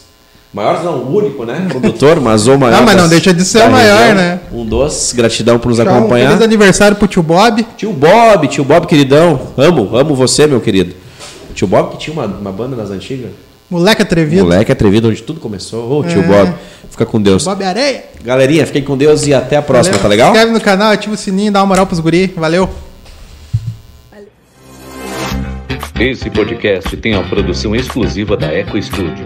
[0.52, 1.66] Maiores não, o único, né?
[1.70, 2.78] Produtor, mas o maior.
[2.78, 4.14] Ah, mas não das- deixa de ser o maior, região.
[4.16, 4.40] né?
[4.52, 5.12] Um dos.
[5.16, 6.28] Gratidão por nos Então, acompanhar.
[6.28, 7.66] feliz aniversário pro tio Bob.
[7.76, 9.40] Tio Bob, tio Bob, queridão.
[9.56, 10.94] Amo, amo você, meu querido.
[11.54, 13.30] Tio Bob que tinha uma, uma banda nas antigas.
[13.70, 14.42] Moleque atrevido.
[14.44, 16.00] Moleque atrevido, onde tudo começou.
[16.00, 16.22] Ô, tio É.
[16.22, 16.52] Bob,
[16.90, 17.44] fica com Deus.
[17.44, 18.04] Bob Areia.
[18.22, 20.02] Galerinha, fiquem com Deus e até a próxima, Valeu.
[20.02, 20.32] tá legal?
[20.32, 22.26] Se inscreve no canal, ativa o sininho, dá uma moral pros guri.
[22.36, 22.68] Valeu.
[25.98, 29.24] Esse podcast tem a produção exclusiva da Eco Studio.